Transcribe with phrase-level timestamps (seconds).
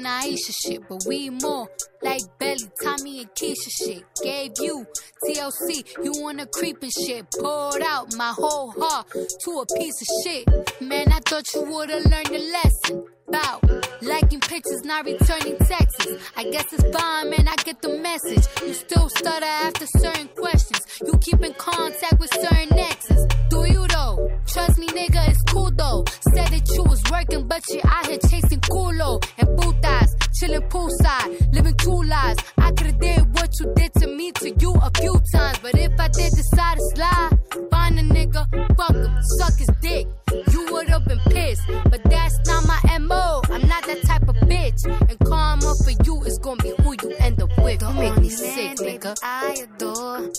[0.00, 1.68] And Aisha shit, but we more
[2.02, 4.02] like Belly, Tommy and Keisha shit.
[4.22, 4.86] Gave you
[5.24, 7.26] TLC, you wanna creep and shit.
[7.38, 10.80] Poured out my whole heart to a piece of shit.
[10.80, 13.04] Man, I thought you would've learned a lesson.
[13.30, 13.62] About
[14.02, 16.08] liking pictures, not returning texts.
[16.36, 18.44] I guess it's fine, man, I get the message.
[18.66, 20.84] You still stutter after certain questions.
[21.06, 23.26] You keep in contact with certain exes.
[23.48, 24.32] Do you though?
[24.48, 26.04] Trust me, nigga, it's cool though.
[26.34, 31.52] Said that you was working, but you out here chasing culo and putas, chilling poolside,
[31.52, 32.42] living two lives.
[32.58, 35.92] I could've did what you did to me to you a few times, but if
[35.98, 37.38] I did decide to slide,
[37.70, 40.06] find a nigga, fuck him, suck his dick.
[40.52, 43.42] You would've been pissed, but that's not my MO.
[43.50, 47.14] I'm not that type of bitch, and karma for you is gonna be who you
[47.18, 47.80] end up with.
[47.80, 49.16] Don't make me sick, nigga.
[49.22, 50.30] I adore.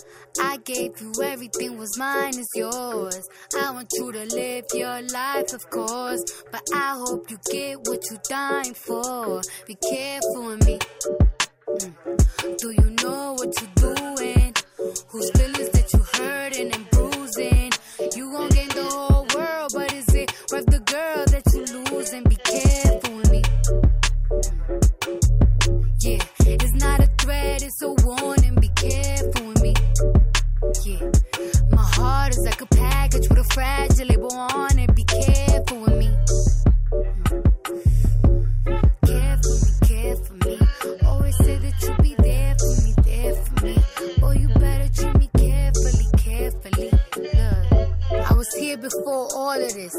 [0.43, 3.29] I gave you everything was mine is yours.
[3.55, 8.01] I want you to live your life, of course, but I hope you get what
[8.09, 9.41] you're dying for.
[9.67, 10.79] Be careful with me.
[11.69, 12.57] Mm.
[12.57, 14.53] Do you know what you're doing?
[15.09, 17.71] Whose feelings that you hurting and bruising?
[18.15, 22.23] You gon' gain the whole world, but is it worth the girl that you losing?
[22.23, 23.41] Be careful with me.
[24.41, 25.31] Mm.
[26.01, 28.50] Yeah, it's not a threat, it's a warning.
[32.01, 34.93] Heart is like a package with a fragile label on it.
[34.95, 35.40] Be careful
[48.81, 49.95] before all of this.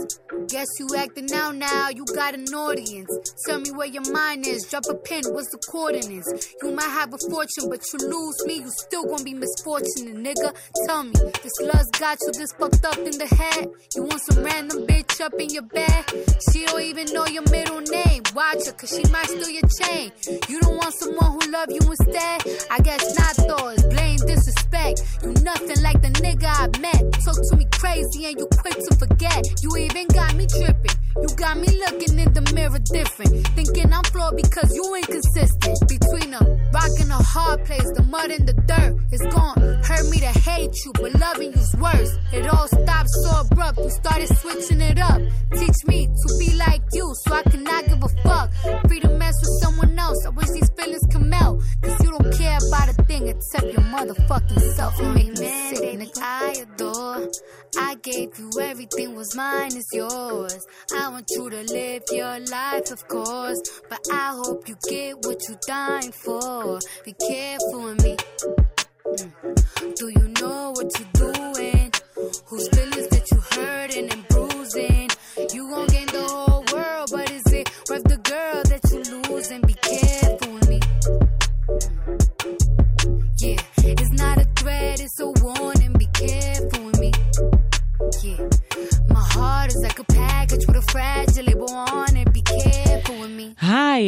[0.48, 3.10] Guess you acting out now, you got an audience.
[3.46, 6.54] Tell me where your mind is, drop a pin, what's the coordinates?
[6.62, 10.54] You might have a fortune, but you lose me, you still gonna be misfortunate, nigga.
[10.86, 11.12] Tell me,
[11.42, 13.70] this lust got you this fucked up in the head?
[13.94, 16.04] You want some random bitch up in your bed?
[16.50, 18.22] She don't even know your middle name.
[18.34, 20.10] Watch her, cause she might steal your chain.
[20.48, 22.42] You don't want someone who love you instead?
[22.70, 25.02] I guess not though, it's blame disrespect.
[25.22, 27.12] You nothing like the nigga I met.
[27.22, 29.62] Talk to me crazy and you quick to forget.
[29.62, 30.96] You even got me tripping.
[31.20, 33.46] You got me looking in the mirror different.
[33.48, 35.78] Thinking I'm flawed because you inconsistent.
[35.88, 36.40] Between a
[36.72, 38.96] rock and a hard place, the mud and the dirt.
[39.12, 42.12] is gonna hurt me to hate you, but loving you's worse.
[42.32, 43.78] It all stopped so abrupt.
[43.78, 45.20] You started switching it up.
[45.52, 48.50] Teach me to be like you so I cannot give a fuck.
[48.88, 50.24] Free to mess with someone else.
[50.24, 51.62] I wish these feelings can melt.
[51.82, 54.98] Cause you don't care about a thing except your motherfucking self.
[54.98, 56.18] You make me sick, nigga.
[56.22, 57.28] I adore.
[57.76, 60.66] I gave you everything was mine is yours.
[60.94, 63.60] I want you to live your life, of course.
[63.88, 66.80] But I hope you get what you're dying for.
[67.04, 68.16] Be careful with me.
[69.06, 69.94] Mm.
[69.96, 71.92] Do you know what you're doing?
[72.46, 74.31] Whose feelings that you hurting and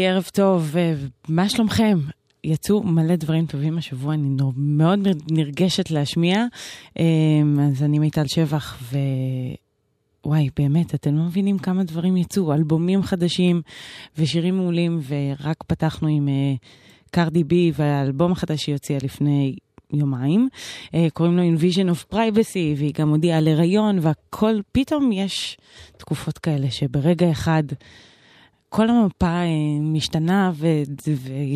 [0.08, 0.94] ערב טוב, אה,
[1.28, 1.98] מה שלומכם?
[2.44, 6.44] יצאו מלא דברים טובים השבוע, אני מאוד נרגשת להשמיע.
[6.98, 7.04] אה,
[7.70, 8.98] אז אני מיטל שבח, ו...
[10.26, 13.62] וואי, באמת, אתם לא מבינים כמה דברים יצאו, אלבומים חדשים
[14.18, 16.54] ושירים מעולים, ורק פתחנו עם אה,
[17.10, 19.56] קרדי בי והאלבום החדש שהיא הוציאה לפני
[19.92, 20.48] יומיים.
[20.94, 25.56] אה, קוראים לו Invision of Privacy, והיא גם הודיעה על הריון, והכל, פתאום יש
[25.96, 27.62] תקופות כאלה שברגע אחד
[28.76, 29.46] כל המפה אה,
[29.80, 30.82] משתנה ו-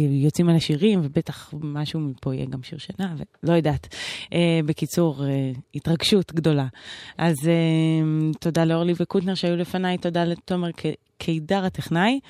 [0.09, 3.95] ויוצאים על השירים, ובטח משהו מפה יהיה גם שיר שינה, ולא יודעת.
[4.33, 6.67] אה, בקיצור, אה, התרגשות גדולה.
[7.19, 7.35] אז
[8.41, 10.69] תודה לאורלי וקוטנר שהיו לפניי, תודה לתומר
[11.19, 12.21] קידר הטכנאי.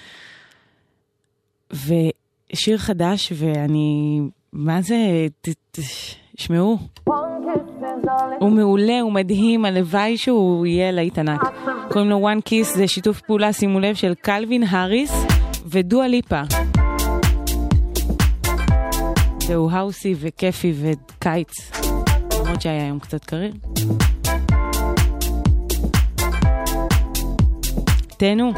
[1.73, 4.21] ושיר חדש, ואני,
[4.53, 5.79] מה זה, ת- ת-
[6.39, 6.79] שמעו.
[8.39, 11.41] הוא מעולה, הוא מדהים, הלוואי שהוא יהיה להיט ענק.
[11.91, 15.13] קוראים לו One Kiss, זה שיתוף פעולה, שימו לב, של קלווין האריס
[15.67, 16.41] ודואה ליפה.
[19.39, 21.71] זהו האוסי וכיפי וקיץ,
[22.45, 23.53] למרות שהיה היום קצת קריר.
[28.17, 28.53] תהנו.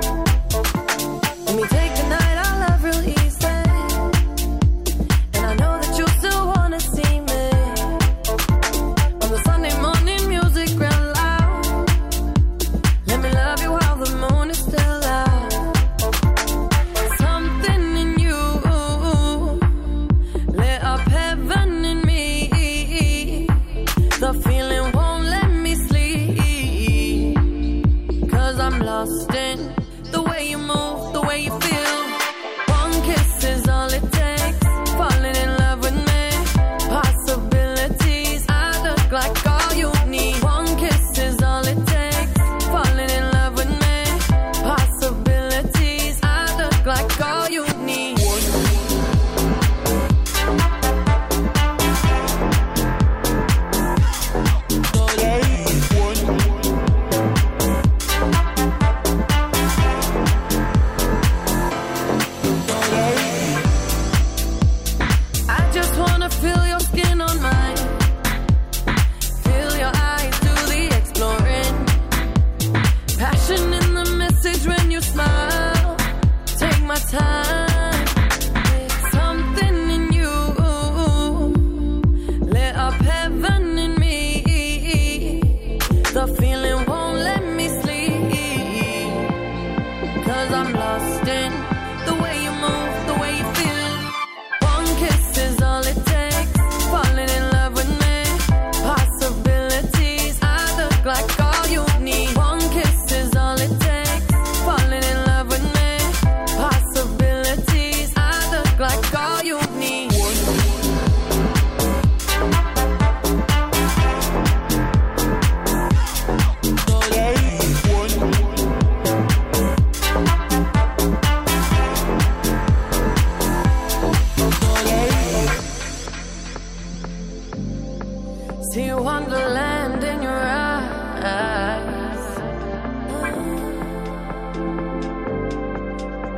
[128.71, 132.25] See wonderland in your eyes.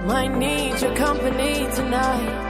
[0.06, 2.41] Might need your company tonight.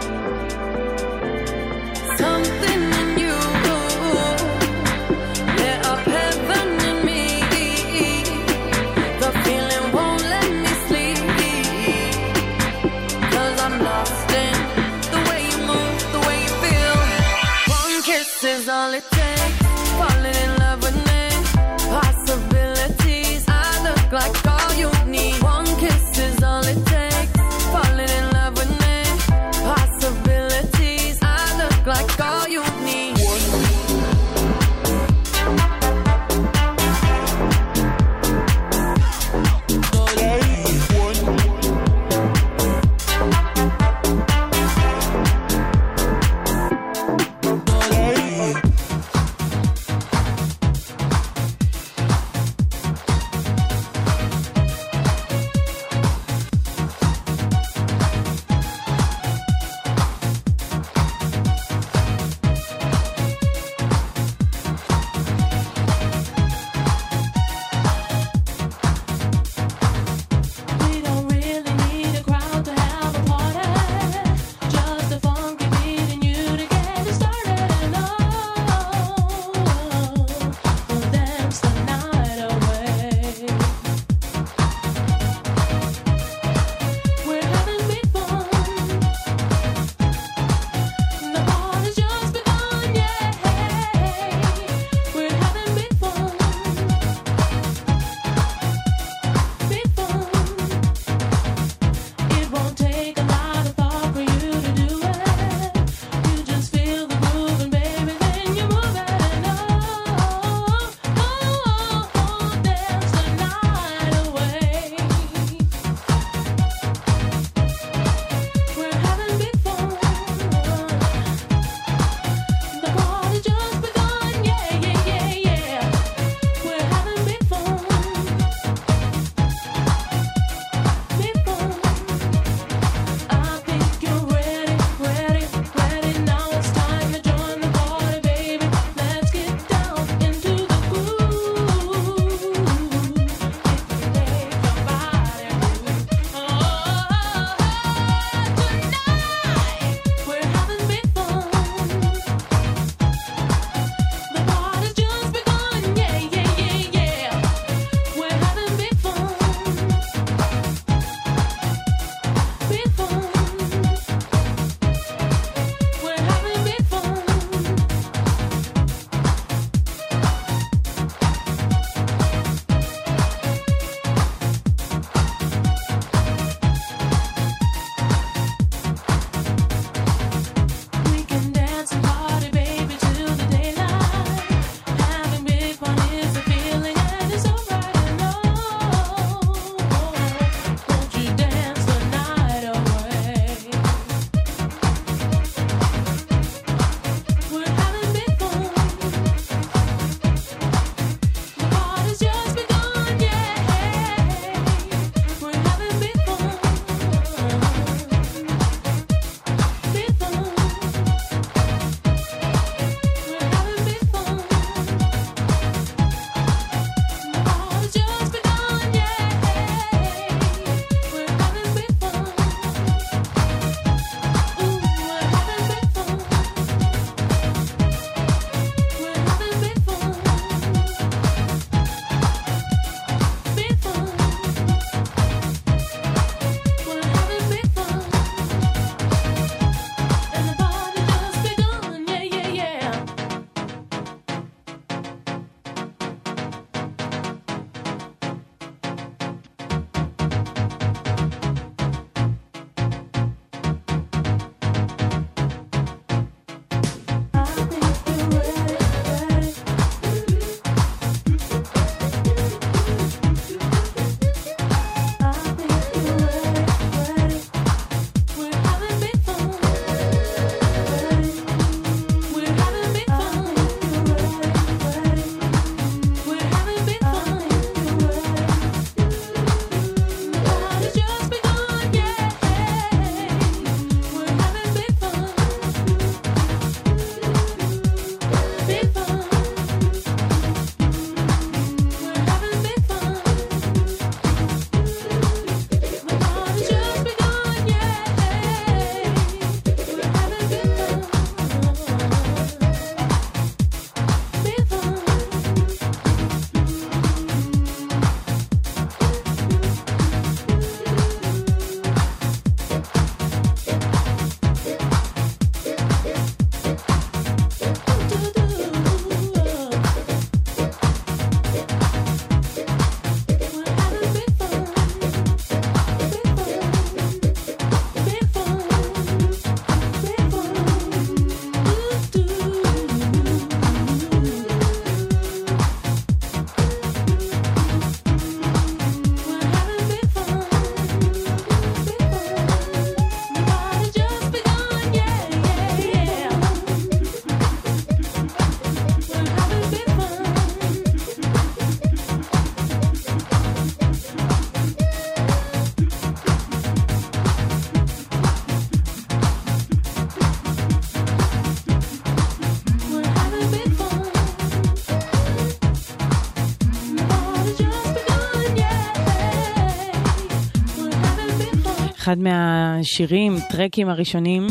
[372.13, 374.47] אחד מהשירים, טרקים הראשונים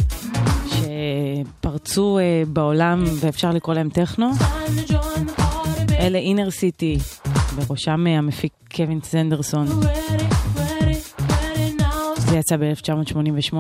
[0.70, 4.32] שפרצו אה, בעולם ואפשר לקרוא להם טכנו.
[6.00, 6.98] אלה אינר סיטי,
[7.56, 9.68] בראשם אה, המפיק קווין סנדרסון.
[12.18, 13.56] זה יצא ב-1988.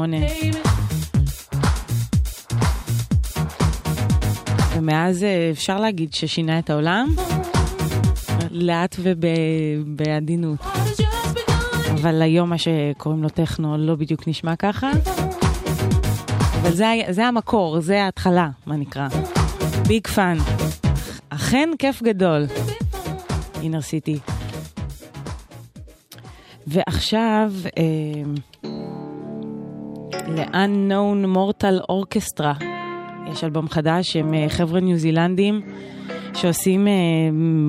[4.76, 7.16] ומאז אה, אפשר להגיד ששינה את העולם,
[8.52, 10.60] לאט ובעדינות.
[12.02, 14.92] אבל היום מה שקוראים לו טכנו לא בדיוק נשמע ככה.
[16.62, 19.08] אבל זה, זה המקור, זה ההתחלה, מה נקרא.
[19.88, 20.38] Big Fun.
[21.30, 22.46] אכן כיף גדול.
[23.62, 24.20] Inner City.
[26.68, 28.72] ועכשיו, אה,
[30.28, 32.64] ל-Unknown Mortal Orchestra.
[33.32, 35.62] יש אלבום חדש, הם אה, חבר'ה ניו זילנדים
[36.34, 36.94] שעושים אה,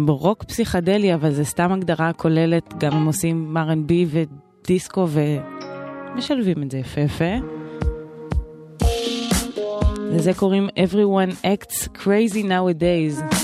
[0.08, 6.78] רוק פסיכדלי, אבל זה סתם הגדרה כוללת, גם הם עושים R&B ודיסקו ומשלבים את זה
[6.78, 7.34] יפה יפה.
[10.12, 13.41] לזה קוראים Everyone Acts Crazy Nowadays.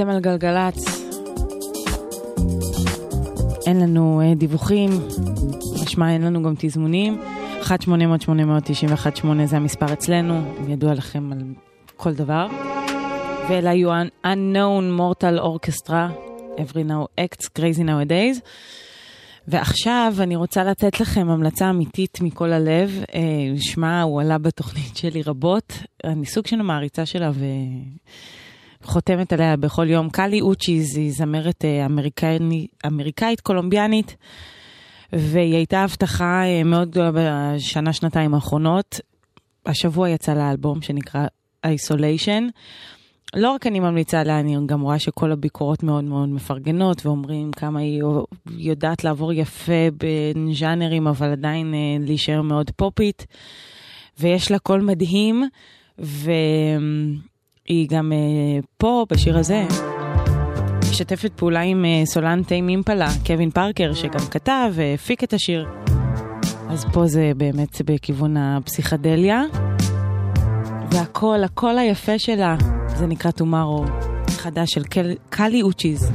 [0.00, 1.08] אתם על גלגלצ.
[3.66, 4.90] אין לנו אה, דיווחים,
[5.82, 7.22] נשמע אין לנו גם תזמונים.
[7.62, 7.68] 1-800-891-8
[9.44, 11.38] זה המספר אצלנו, ידוע לכם על
[11.96, 12.46] כל דבר.
[13.48, 13.90] ואלה היו
[14.26, 16.12] Unknown Mortal Orchestra,
[16.56, 18.40] Every Now Acts, Crazy Now Days.
[19.48, 23.04] ועכשיו אני רוצה לתת לכם המלצה אמיתית מכל הלב.
[23.14, 23.20] אה,
[23.56, 25.72] שמע, הוא עלה בתוכנית שלי רבות.
[26.04, 27.44] אני סוג של מעריצה שלה, ו...
[28.82, 30.10] חותמת עליה בכל יום.
[30.10, 31.86] קלי אוצ'יז היא זמרת אה,
[32.86, 34.16] אמריקאית קולומביאנית,
[35.12, 39.00] והיא הייתה הבטחה אה, מאוד גדולה בשנה-שנתיים האחרונות.
[39.66, 41.26] השבוע יצא לה אלבום שנקרא
[41.66, 42.42] Isolation.
[43.36, 47.80] לא רק אני ממליצה עליה, אני גם רואה שכל הביקורות מאוד מאוד מפרגנות ואומרים כמה
[47.80, 48.02] היא
[48.46, 53.26] יודעת לעבור יפה בין ז'אנרים, אבל עדיין אה, להישאר מאוד פופית.
[54.20, 55.44] ויש לה קול מדהים,
[55.98, 56.30] ו...
[57.68, 59.66] היא גם אה, פה, בשיר הזה,
[60.90, 65.66] משתפת פעולה עם אה, סולן Tame Impala, קווין פארקר, שגם כתב והפיק את השיר.
[66.68, 69.42] אז פה זה באמת בכיוון הפסיכדליה.
[70.90, 72.56] והקול, הקול היפה שלה,
[72.96, 73.84] זה נקרא Tomorrow,
[74.28, 75.14] חדש של קל...
[75.30, 76.10] קלי אוצ'יז.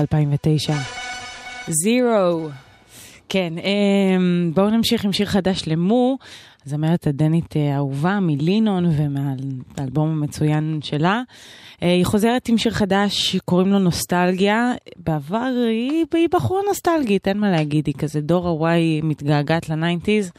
[0.00, 0.74] 2009.
[1.68, 2.48] זירו.
[3.28, 6.18] כן, אמ, בואו נמשיך עם שיר חדש למו,
[6.66, 11.22] הזמרת הדנית אה, האהובה מלינון ומהאלבום המצוין שלה.
[11.82, 14.72] אה, היא חוזרת עם שיר חדש, קוראים לו נוסטלגיה.
[14.96, 20.32] בעבר היא, היא בחורה נוסטלגית, אין מה להגיד, היא כזה דור הוואי מתגעגעת לניינטיז.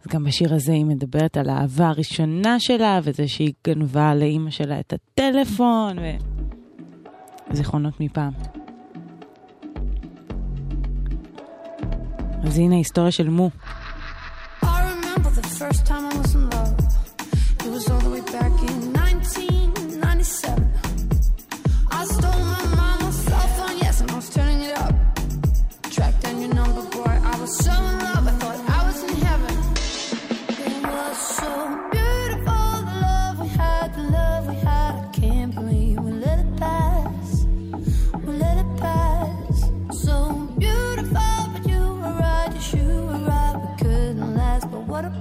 [0.00, 4.80] אז גם בשיר הזה היא מדברת על האהבה הראשונה שלה, וזה שהיא גנבה לאימא שלה
[4.80, 5.96] את הטלפון,
[7.50, 8.61] וזיכרונות מפעם.
[12.42, 13.50] אז הנה ההיסטוריה של מו.
[14.62, 16.74] I remember the first time I was in love.
[17.64, 18.71] It was all the way back in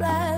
[0.01, 0.30] fly.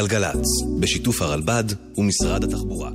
[0.00, 0.46] גלגלצ,
[0.80, 1.64] בשיתוף הרלב"ד
[1.98, 2.90] ומשרד התחבורה.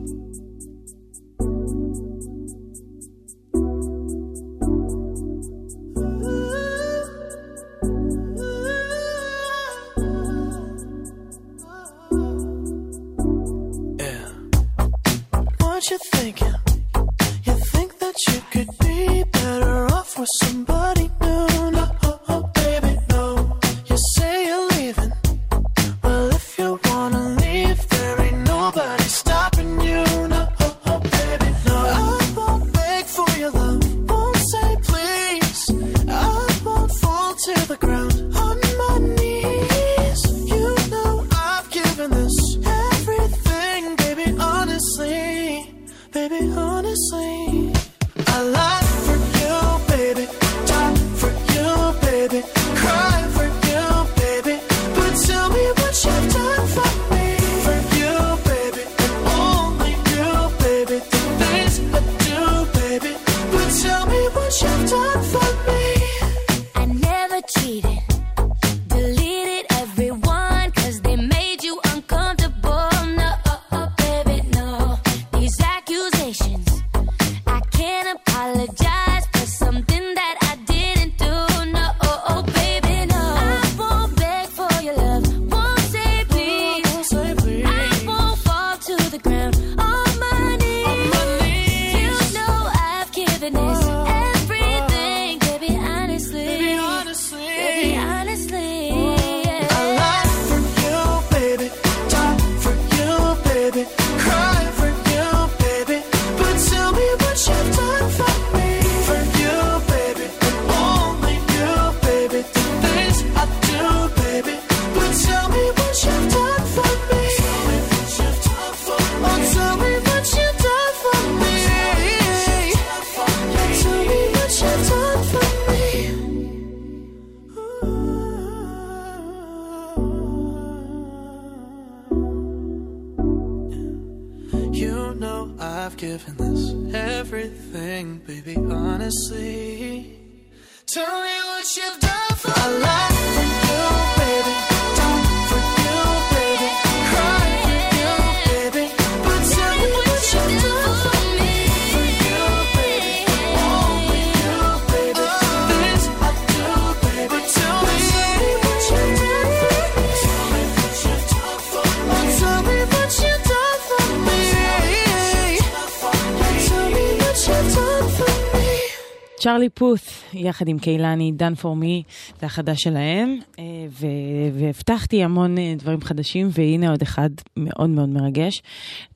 [170.38, 172.04] יחד עם קהילני, Done for Me,
[172.40, 178.10] זה החדש שלהם, אה, ו- והבטחתי המון אה, דברים חדשים, והנה עוד אחד מאוד מאוד
[178.10, 178.62] מרגש.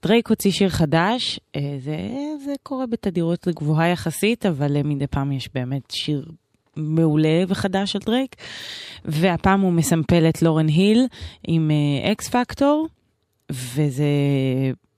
[0.04, 1.98] דרייק הוציא שיר חדש, אה, זה,
[2.46, 6.26] זה קורה בתדירות גבוהה יחסית, אבל מדי פעם יש באמת שיר
[6.76, 8.36] מעולה וחדש של דרייק,
[9.06, 11.06] והפעם הוא מסמפל את לורן היל
[11.48, 11.72] עם
[12.12, 12.88] Ex-Factor,
[13.52, 14.06] וזה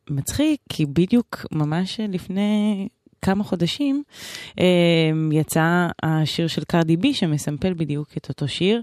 [0.10, 2.88] מצחיק, כי בדיוק ממש לפני
[3.22, 4.04] כמה חודשים
[4.60, 4.66] אה,
[5.32, 8.82] יצא השיר של קרדי בי שמסמפל בדיוק את אותו שיר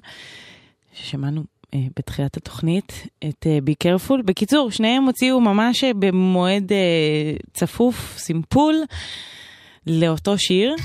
[0.93, 1.43] ששמענו
[1.75, 4.23] אה, בתחילת התוכנית, את בי uh, קרפול.
[4.23, 6.79] בקיצור, שניהם הוציאו ממש אה, במועד אה,
[7.53, 8.75] צפוף, סימפול,
[9.87, 10.77] לאותו שיר.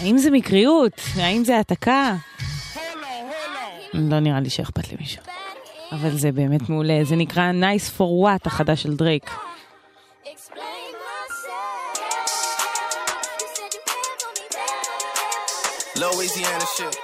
[0.00, 1.00] האם זה מקריות?
[1.16, 2.16] האם זה העתקה?
[3.94, 5.22] לא נראה לי שאכפת למישהו.
[5.92, 9.30] אבל זה באמת מעולה, זה נקרא Nice for What החדש של דרייק.
[15.98, 16.94] Louisiana shit.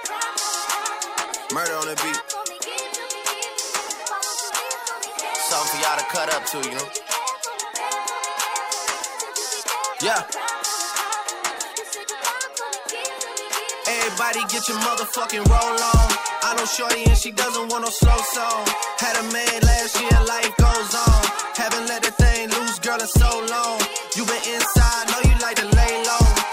[1.51, 2.21] Murder on the beat.
[5.49, 6.87] Something for y'all to cut up to, you know?
[9.99, 10.21] Yeah.
[13.87, 16.09] Everybody get your motherfucking roll on.
[16.43, 18.67] I know Shorty and she doesn't want no slow song.
[18.99, 21.23] Had a man last year, life goes on.
[21.57, 23.81] Haven't let the thing loose, girl, in so long.
[24.15, 26.52] You been inside, know you like to lay low.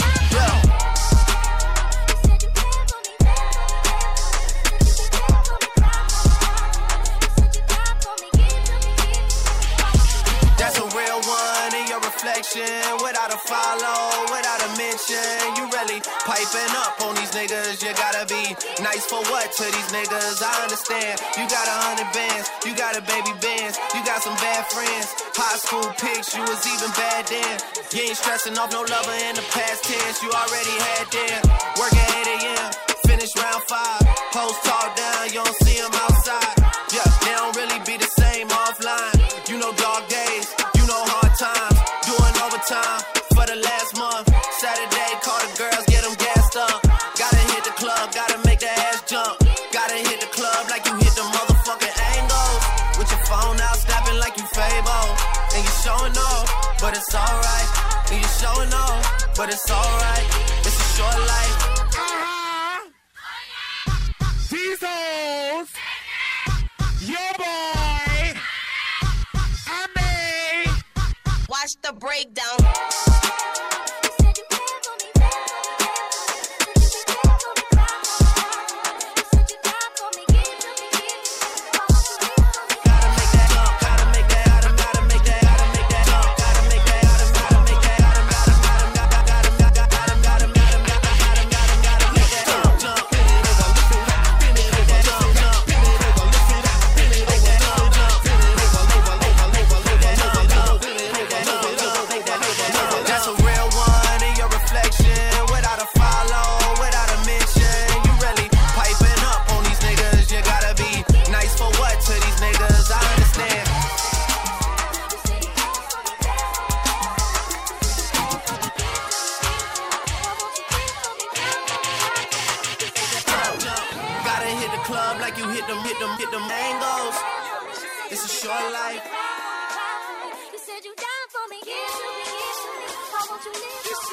[12.51, 15.23] Without a follow, without a mention.
[15.55, 17.79] You really piping up on these niggas.
[17.79, 18.43] You gotta be
[18.83, 20.43] nice for what to these niggas?
[20.43, 21.15] I understand.
[21.39, 25.15] You got a hundred bands, you got a baby bands, you got some bad friends.
[25.31, 27.55] High school pics, you was even bad then.
[27.95, 30.19] You ain't stressing off no lover in the past tense.
[30.19, 31.39] You already had them.
[31.79, 32.67] Work at 8 a.m.,
[33.07, 34.03] finish round five.
[34.35, 36.40] Post talk down, you don't see them outside.
[57.01, 58.11] It's alright.
[58.11, 60.25] And you showing off, but it's alright.
[60.59, 61.57] It's a short life.
[64.49, 65.69] These hoes.
[67.01, 68.37] Your boy.
[69.67, 70.75] I mean.
[71.49, 73.40] Watch the breakdown.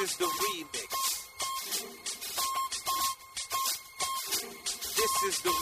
[0.09, 0.91] Is the remix.
[4.97, 5.58] This is the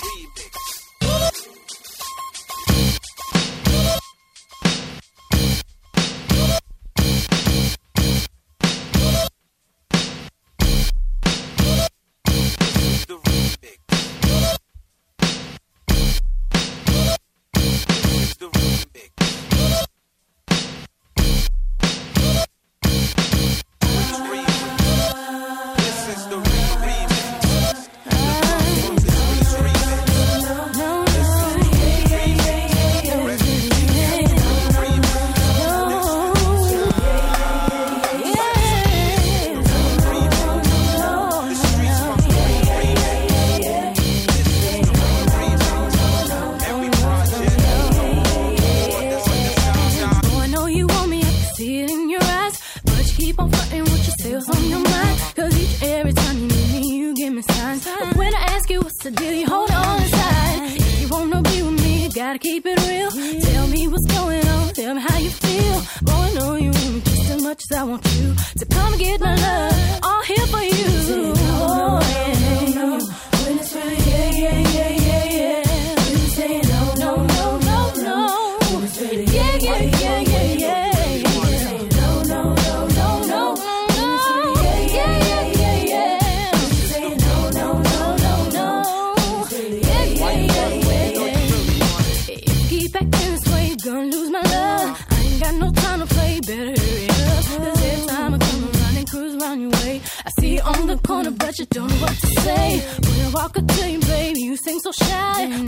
[102.47, 104.41] say, we're walk a dream, baby.
[104.41, 105.66] You seem so shy.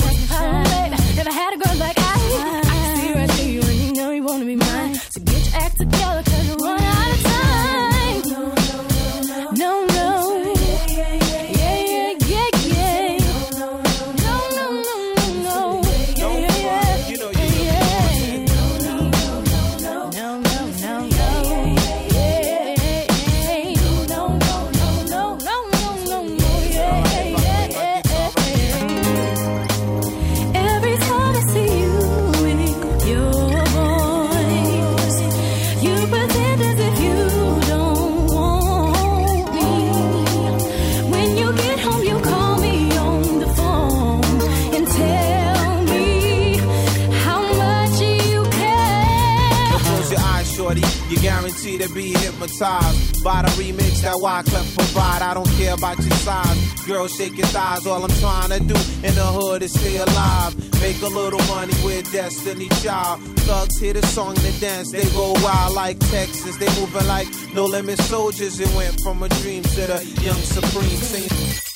[55.29, 56.73] I don't care about your size.
[56.87, 57.85] Girl, shake your thighs.
[57.85, 58.73] All I'm trying to do
[59.07, 60.55] in the hood is stay alive.
[60.81, 63.21] Make a little money with Destiny Child.
[63.41, 64.91] Thugs hear the song and they dance.
[64.91, 66.57] They go wild like Texas.
[66.57, 68.59] They moving like no limit soldiers.
[68.59, 71.68] It went from a dream to the young supreme singing.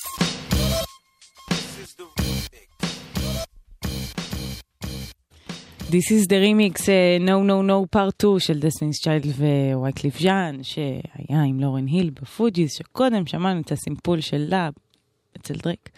[5.94, 9.26] This is the remix uh, No No No Part 2 של דסטינס צ'יילד
[9.74, 14.70] ווייקליף ז'אן, שהיה עם לורן היל בפוג'יס, שקודם שמענו את הסימפול שלה
[15.38, 15.90] אצל דרייק.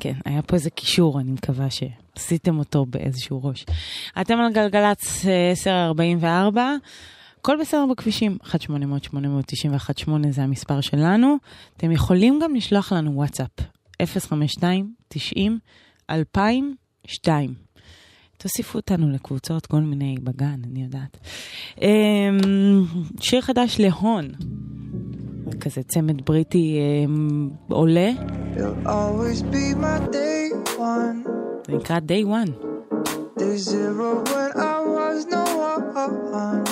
[0.00, 3.66] כן, היה פה איזה קישור, אני מקווה שעשיתם אותו באיזשהו ראש.
[4.20, 6.74] אתם על גלגלצ אה, 1044.
[7.40, 11.36] הכל בסדר בכבישים, 1-800-891-8 זה המספר שלנו.
[11.76, 13.50] אתם יכולים גם לשלוח לנו וואטסאפ,
[16.12, 17.28] 052-90-2002.
[18.42, 21.16] תוסיפו אותנו לקבוצות, כל מיני בגן, אני יודעת.
[21.80, 22.38] אמ,
[23.20, 24.28] שיר חדש להון,
[25.60, 28.10] כזה צמד בריטי אמ, עולה.
[31.66, 32.50] זה נקרא Day One.
[33.38, 35.44] Day zero when I was no
[36.40, 36.64] one.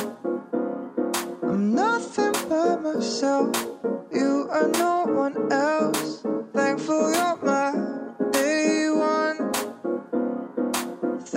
[1.50, 3.48] I'm nothing but myself.
[4.18, 4.94] You are no
[5.24, 5.36] one
[5.70, 6.02] else.
[6.58, 7.66] Thankful you're my
[8.32, 9.37] day one.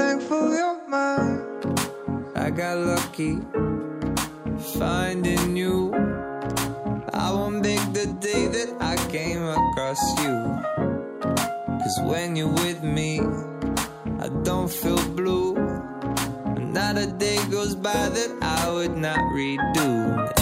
[0.02, 1.46] Thankful you're mine.
[2.36, 3.38] I got lucky
[4.80, 5.94] finding you.
[7.14, 10.36] I won't make the day that I came across you.
[11.82, 13.20] Cause when you're with me,
[14.26, 15.54] I don't feel blue.
[16.58, 20.41] Not a day goes by that I would not redo.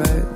[0.00, 0.29] right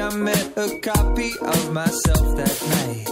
[0.00, 3.08] I met a copy of myself that night.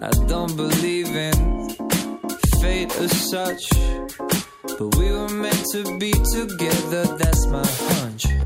[0.00, 1.68] I don't believe in
[2.60, 3.68] fate as such,
[4.62, 7.04] but we were meant to be together.
[7.16, 8.37] That's my hunch.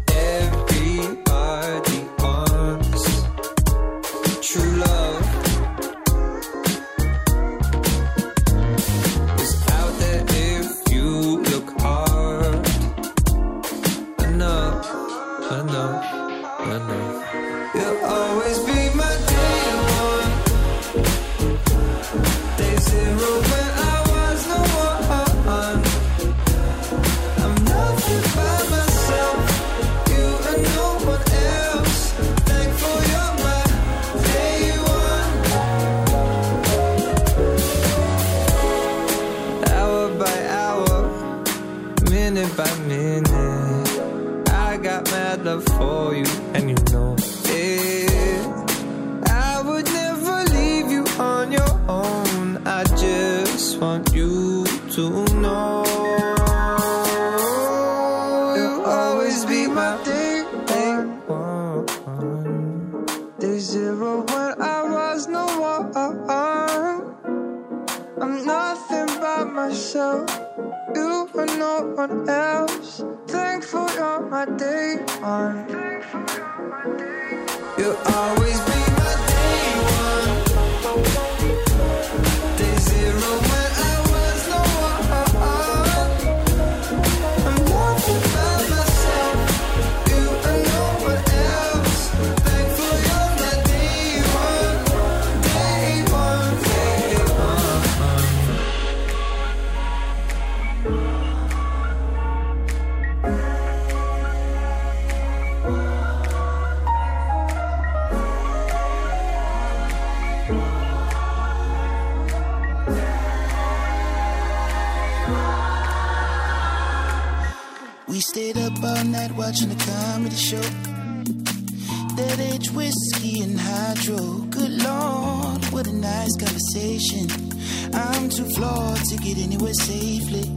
[126.74, 130.48] I'm too flawed to get anywhere safely.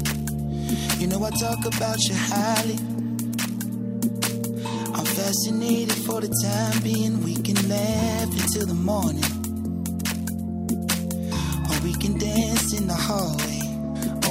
[0.98, 2.80] You know I talk about you highly.
[4.96, 7.22] I'm fascinated for the time being.
[7.22, 9.26] We can laugh until the morning.
[11.68, 13.60] Or we can dance in the hallway.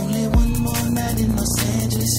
[0.01, 2.15] Only one more night in Los Angeles.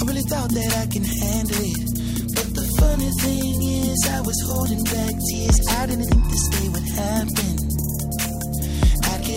[0.00, 2.34] I really thought that I can handle it.
[2.34, 5.60] But the funny thing is, I was holding back tears.
[5.78, 7.51] I didn't think this day would happen.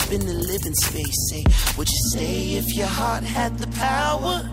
[0.00, 1.16] up in the living space.
[1.30, 1.44] Say,
[1.76, 4.48] would you say if your heart had the power?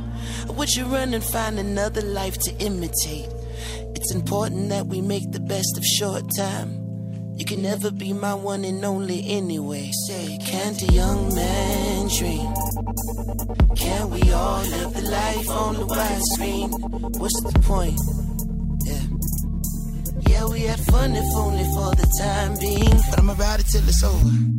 [0.47, 3.29] Or would you run and find another life to imitate?
[3.95, 6.89] It's important that we make the best of short time.
[7.35, 9.91] You can never be my one and only anyway.
[10.07, 12.53] Say, can't a young man dream?
[13.75, 16.69] Can we all live the life on the widescreen?
[17.19, 17.99] What's the point?
[18.85, 19.19] Yeah.
[20.29, 23.01] Yeah, we had fun if only for the time being.
[23.09, 24.58] But I'ma ride it till it's over.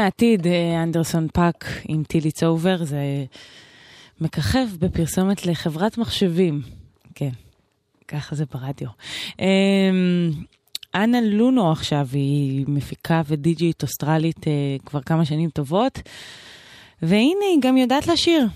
[0.00, 3.24] מהעתיד, אה, אנדרסון פאק עם 'Til It's Over, זה
[4.20, 6.62] מככב בפרסומת לחברת מחשבים.
[7.14, 7.30] כן,
[8.08, 8.88] ככה זה ברדיו.
[9.38, 9.44] אמ,
[10.94, 14.52] אנה לונו עכשיו, היא מפיקה ודיג'ית אוסטרלית אה,
[14.86, 15.98] כבר כמה שנים טובות,
[17.02, 18.46] והנה, היא גם יודעת לשיר.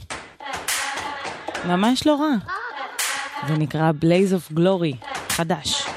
[1.66, 2.34] ממש לא רע.
[3.48, 5.93] זה נקרא Blaze of Glory, חדש.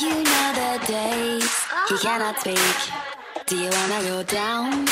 [0.00, 1.50] you know the days
[1.88, 2.78] he cannot speak.
[3.46, 4.86] Do you wanna go down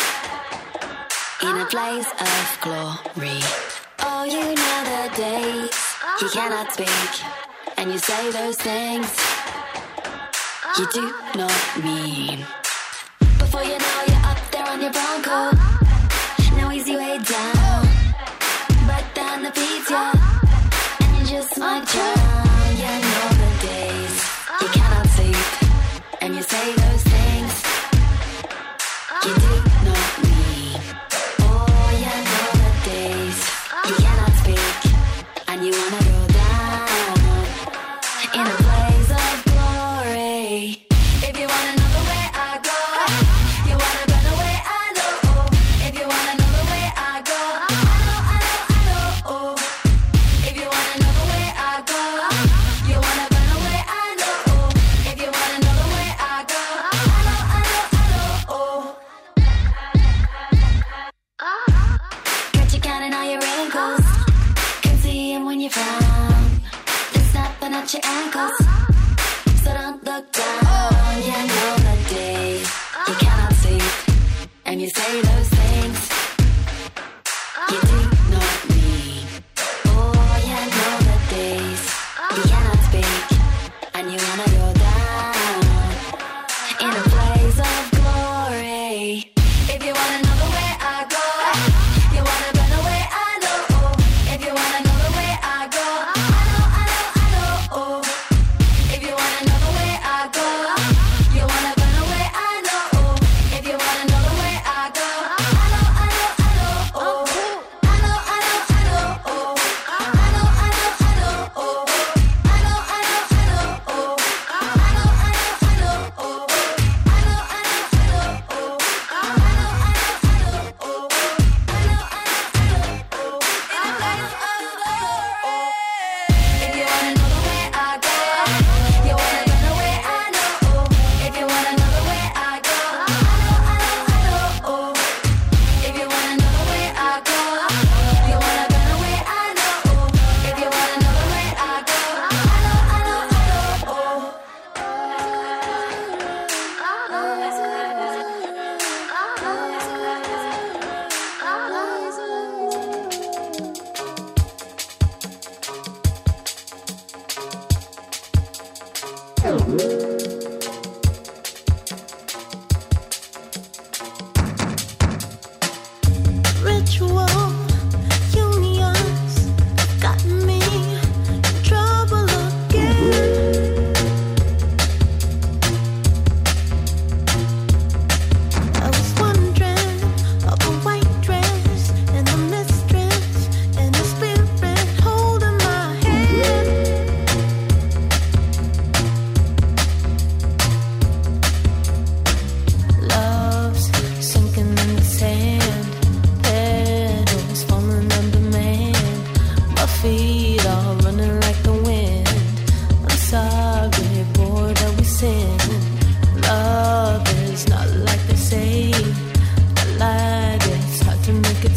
[1.42, 3.38] in a place of glory?
[4.00, 5.70] Oh, you know the days
[6.18, 7.12] he cannot speak,
[7.76, 9.08] and you say those things
[10.76, 12.44] you do not mean.
[13.38, 15.56] Before you know, you're up there on your bronco.
[16.56, 17.88] No easy way down,
[18.88, 20.10] but then the beats you,
[21.00, 22.45] and you just might drown.
[29.26, 29.65] you do.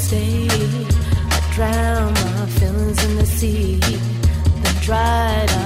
[0.09, 0.87] mistake.
[1.31, 5.58] I drown my feelings in the sea, then dried up.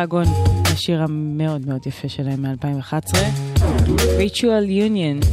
[0.00, 0.24] דרגון,
[0.72, 3.14] השיר המאוד מאוד יפה שלהם מ-2011,
[3.96, 5.26] Ritual Union.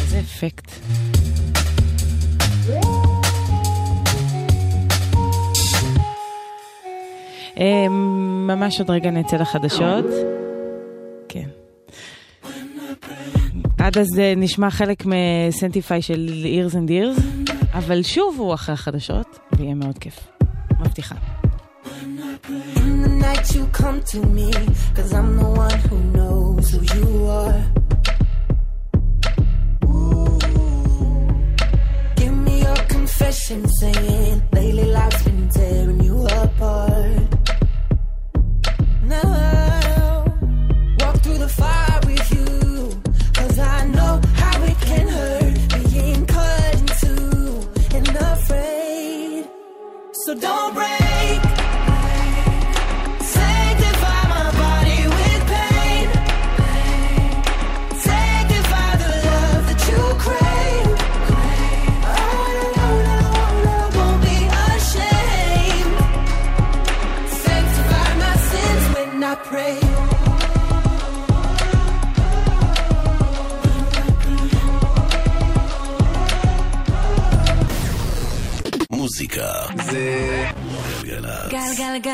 [0.00, 0.70] איזה אפקט.
[7.58, 7.88] אה,
[8.48, 10.04] ממש עוד רגע נצא לחדשות.
[11.28, 11.48] כן.
[13.78, 19.38] עד אז אה, נשמע חלק מסנטיפיי של Ears and Ears, אבל שוב הוא אחרי החדשות,
[19.52, 20.31] ויהיה מאוד כיף.
[23.54, 24.52] You come to me,
[24.94, 27.71] cause I'm the one who knows who you are.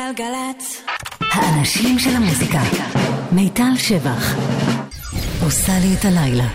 [0.08, 0.82] גלגלגלגלצ.
[1.20, 2.60] האנשים של המוזיקה.
[3.32, 4.34] מיטל שבח.
[5.42, 6.48] עושה לי את הלילה.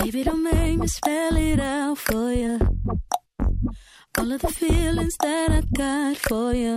[0.00, 2.54] Baby, don't make me spell it out for you.
[4.18, 6.74] All of the feelings that I got for you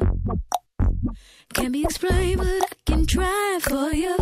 [1.56, 4.16] can't be explained, but I can try for you.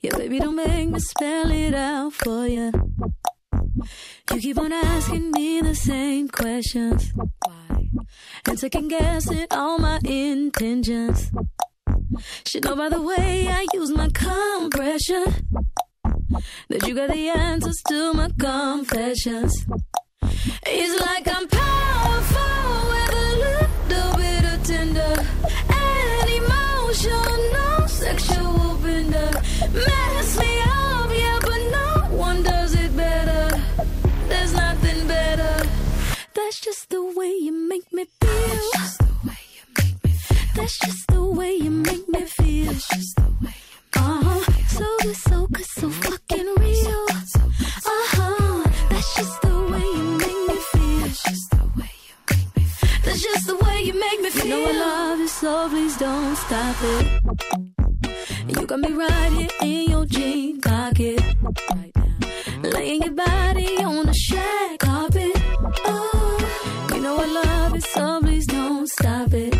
[0.00, 2.72] Yeah, baby, don't make me spell it out for you.
[4.32, 7.12] You keep on asking me the same questions.
[7.14, 7.90] Why?
[8.48, 11.30] And second guessing all my intentions.
[12.46, 15.24] Should know by the way I use my compression
[16.68, 19.66] that you got the answers to my confessions.
[20.66, 25.14] It's like I'm powerful with a little bit of tender
[25.68, 28.65] and emotional sexual.
[29.76, 33.60] Mess me up, yeah, but no one does it better.
[34.28, 35.66] There's nothing better.
[36.34, 38.30] That's just the way you make me feel.
[38.46, 40.52] That's just the way you make me feel.
[40.54, 42.70] That's just the way you make me feel.
[43.96, 44.40] Uh-huh.
[44.68, 47.06] So so good, so fucking real.
[47.94, 48.64] Uh-huh.
[48.90, 51.00] That's just the way you make me feel.
[53.04, 54.44] That's just the way you make me feel.
[54.46, 57.95] You know I love you, so please don't stop it.
[58.48, 61.20] You got me right here in your jean pocket.
[62.62, 65.32] Laying your body on the shag carpet.
[65.84, 69.52] Oh, you know I love it, so please don't stop it.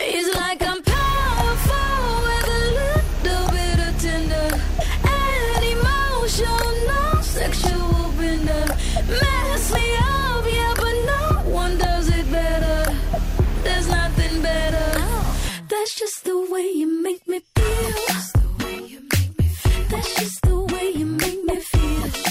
[0.00, 4.48] It's like I'm powerful with a little bit of tender
[5.18, 8.66] and emotional no sexual bender.
[9.08, 12.94] Mess me up, yeah, but no one does it better.
[13.64, 14.92] There's nothing better.
[14.96, 15.64] Oh.
[15.68, 17.51] That's just the way you make me feel.
[20.02, 22.21] That's just the way you make me feel.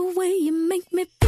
[0.00, 1.19] The way you make me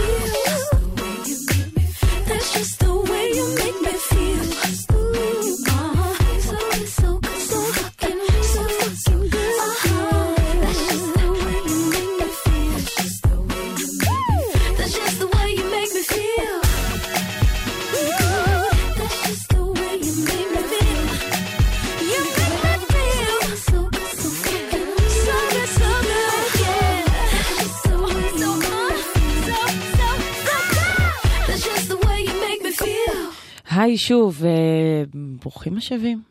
[33.83, 35.03] היי שוב, אה,
[35.43, 36.23] ברוכים השבים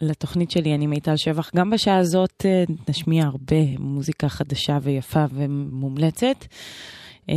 [0.00, 1.50] לתוכנית שלי, אני מיטל שבח.
[1.56, 6.44] גם בשעה הזאת אה, נשמיע הרבה מוזיקה חדשה ויפה ומומלצת.
[7.30, 7.34] אה,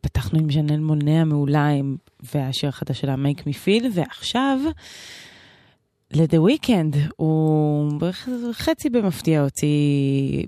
[0.00, 1.70] פתחנו עם ז'נל מונע מעולה
[2.34, 4.58] והשיר החדש שלה, Make Me Feel, ועכשיו
[6.12, 7.92] ל-The Weeknd, הוא
[8.52, 9.68] חצי במפתיע הוציא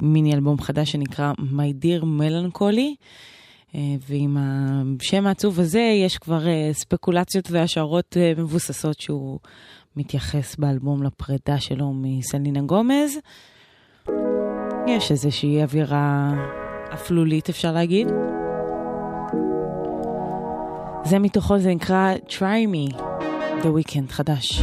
[0.02, 3.04] מיני אלבום חדש שנקרא My Dear Melancholy.
[3.74, 4.36] אה, ועם
[5.00, 9.38] השם העצוב הזה יש כבר אה, ספקולציות והשערות אה, מבוססות שהוא
[9.96, 13.18] מתייחס באלבום לפרידה שלו מסלינה גומז.
[14.88, 16.32] יש איזושהי אווירה
[16.94, 18.08] אפלולית, אפשר להגיד.
[21.04, 22.96] זה מתוכו, זה נקרא Try Me,
[23.62, 24.62] The Weekend חדש.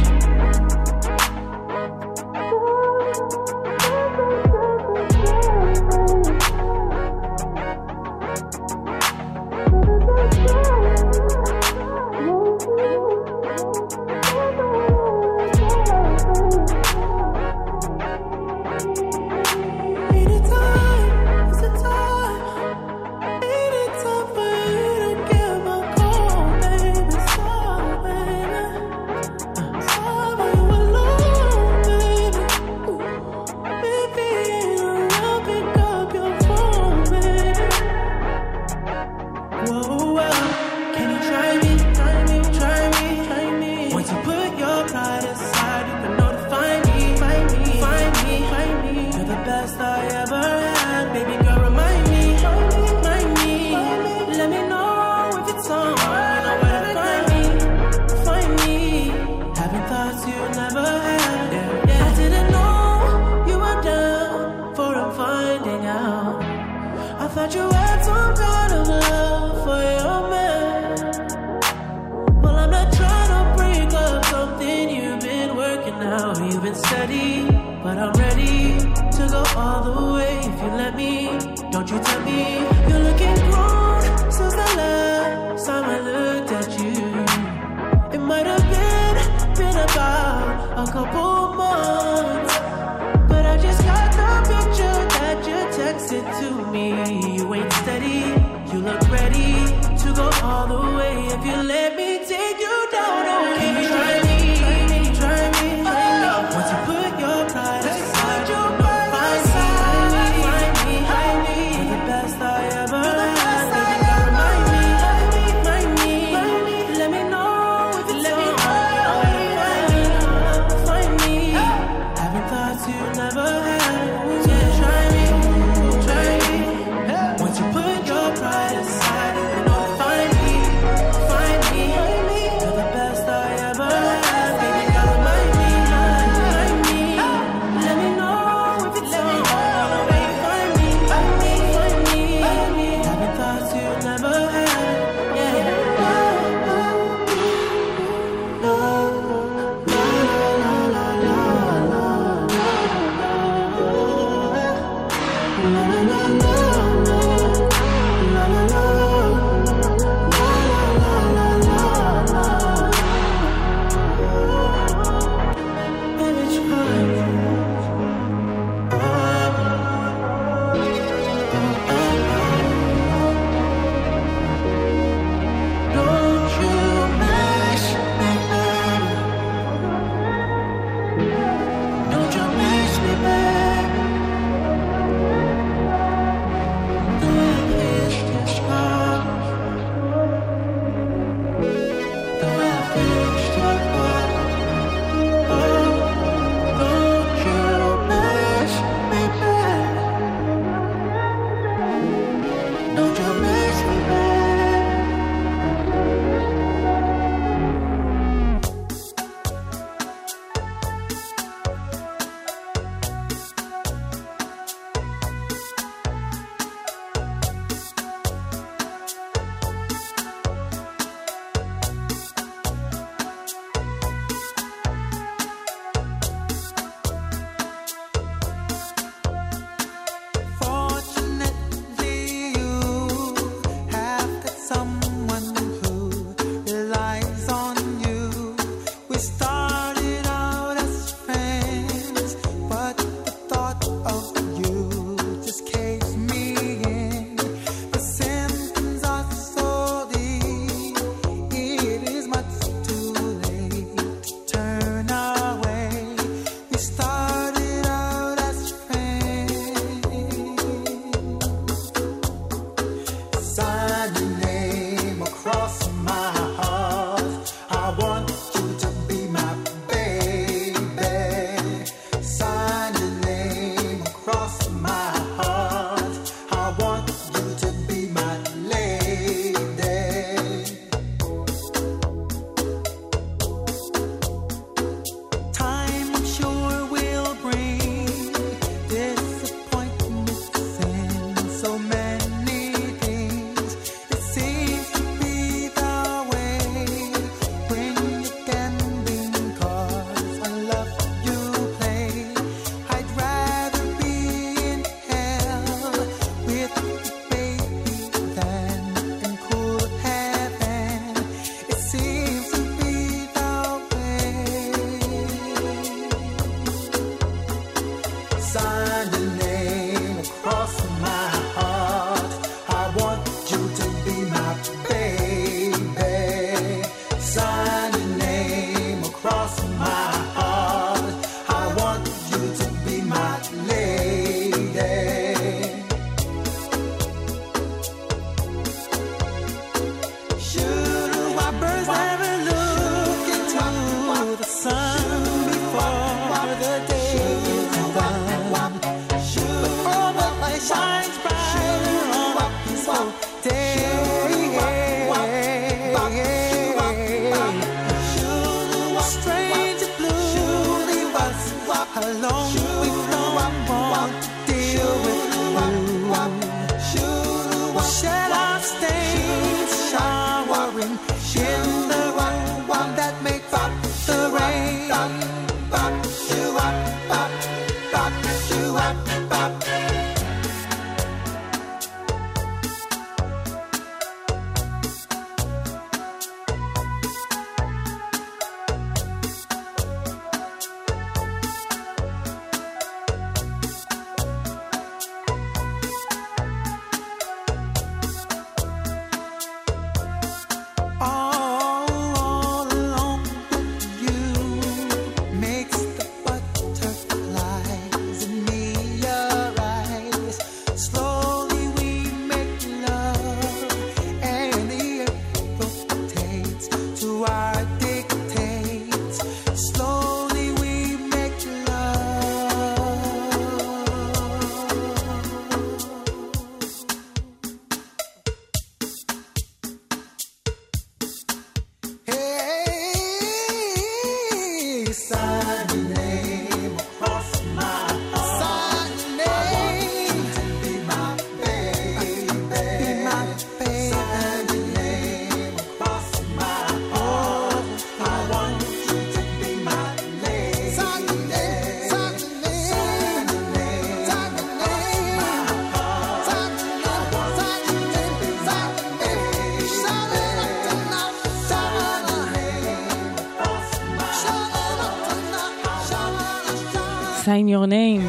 [467.40, 468.04] Sign Your Name.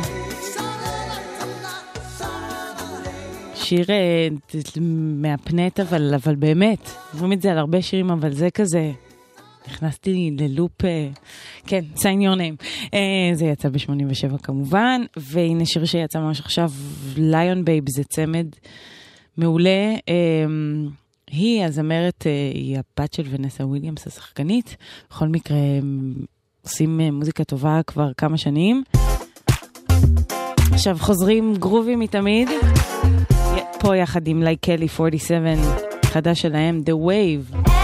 [3.56, 4.28] שיר אה,
[5.22, 8.92] מהפנט, אבל, אבל באמת, אומרים את זה על הרבה שירים, אבל זה כזה,
[9.68, 11.10] נכנסתי ללופ, אה,
[11.68, 12.66] כן, sign your name.
[12.94, 16.72] אה, זה יצא ב-87 כמובן, והנה שיר שיצא ממש עכשיו,
[17.18, 18.48] ליון בייב זה צמד
[19.38, 19.96] מעולה.
[21.28, 24.76] היא, הזמרת, היא הבת של ונסה וויליאמס, השחקנית.
[25.10, 25.58] בכל מקרה,
[26.62, 28.84] עושים מוזיקה טובה כבר כמה שנים.
[30.74, 32.50] עכשיו חוזרים גרובים מתמיד,
[33.80, 35.50] פה יחד עם לייקלי 47,
[36.06, 37.81] חדש שלהם, The Wave.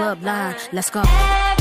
[0.00, 0.56] club line.
[0.72, 1.59] Let's go.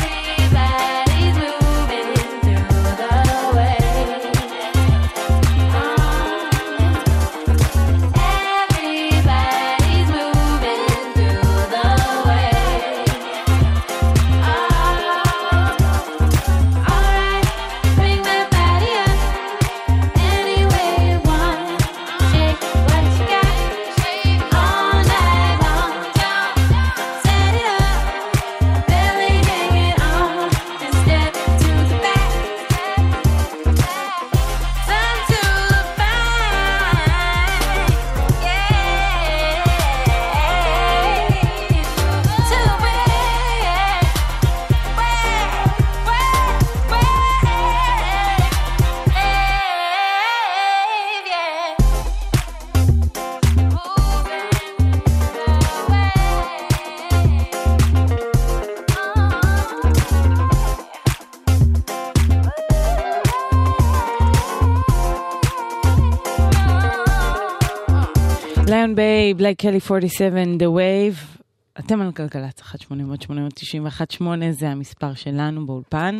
[69.49, 71.41] like קלי 47, The Wave.
[71.79, 76.19] אתם על גלגלצ 1-800-891-8, זה המספר שלנו באולפן.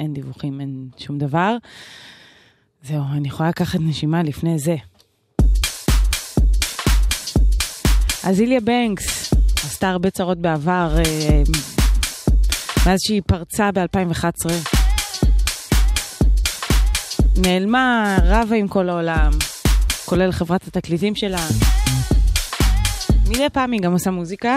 [0.00, 1.56] אין דיווחים, אין שום דבר.
[2.82, 4.76] זהו, אני יכולה לקחת נשימה לפני זה.
[8.24, 9.34] אז איליה בנקס
[9.64, 11.42] עשתה הרבה צרות בעבר, אה,
[12.86, 14.50] מאז שהיא פרצה ב-2011.
[17.36, 19.30] נעלמה, רבה עם כל העולם,
[20.04, 21.46] כולל חברת התקליטים שלה.
[23.28, 24.56] מדי פעם היא גם עושה מוזיקה,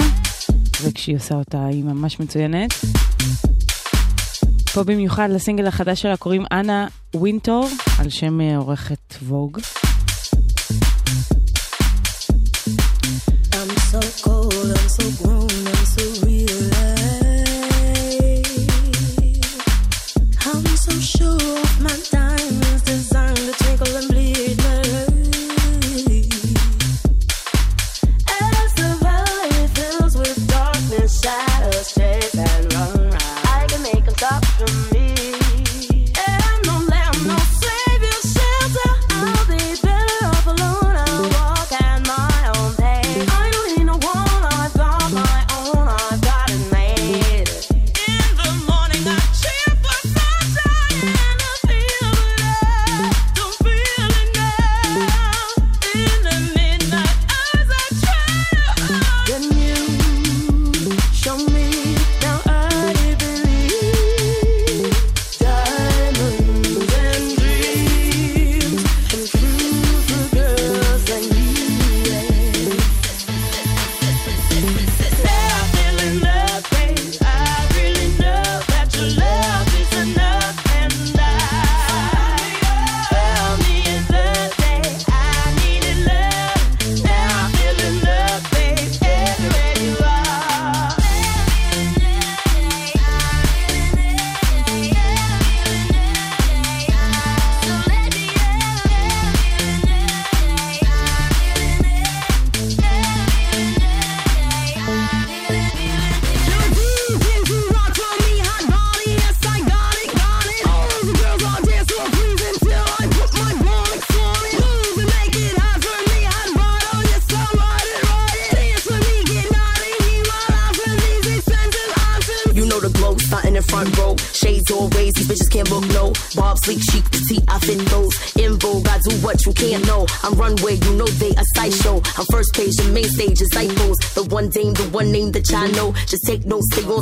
[0.83, 2.69] וכשהיא עושה אותה היא ממש מצוינת.
[4.73, 6.87] פה במיוחד לסינגל החדש שלה קוראים אנה
[7.21, 7.67] וינטור,
[7.99, 9.59] על שם אה, עורכת ווג.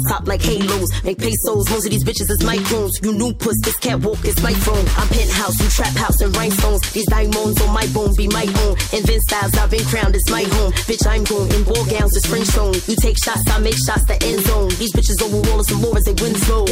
[0.10, 0.90] Top like halos.
[1.04, 2.92] Make pesos, most of these bitches is microns.
[3.04, 4.86] You new puss, this can't walk is my throne.
[4.98, 6.82] I'm penthouse, you trap house and rhinestones.
[6.92, 8.76] These diamonds on my bone be my own.
[8.94, 10.72] Invent styles, I've been crowned, it's my home.
[10.88, 12.76] Bitch, I'm going in ball gowns, it's French zone.
[12.88, 14.70] You take shots, I make shots, to end zone.
[14.78, 16.66] These bitches over wall some as they win slow.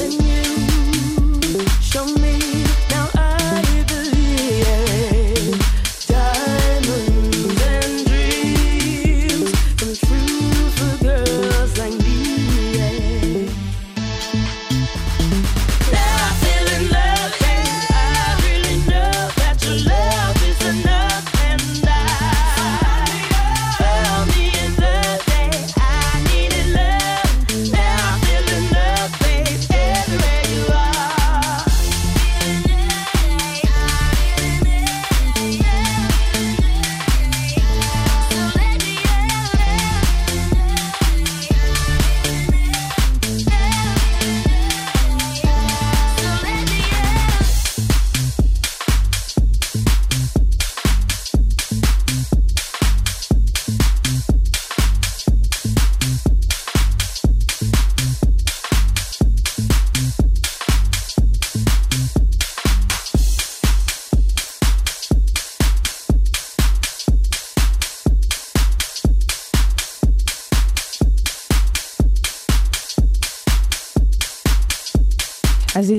[1.81, 2.62] Show me.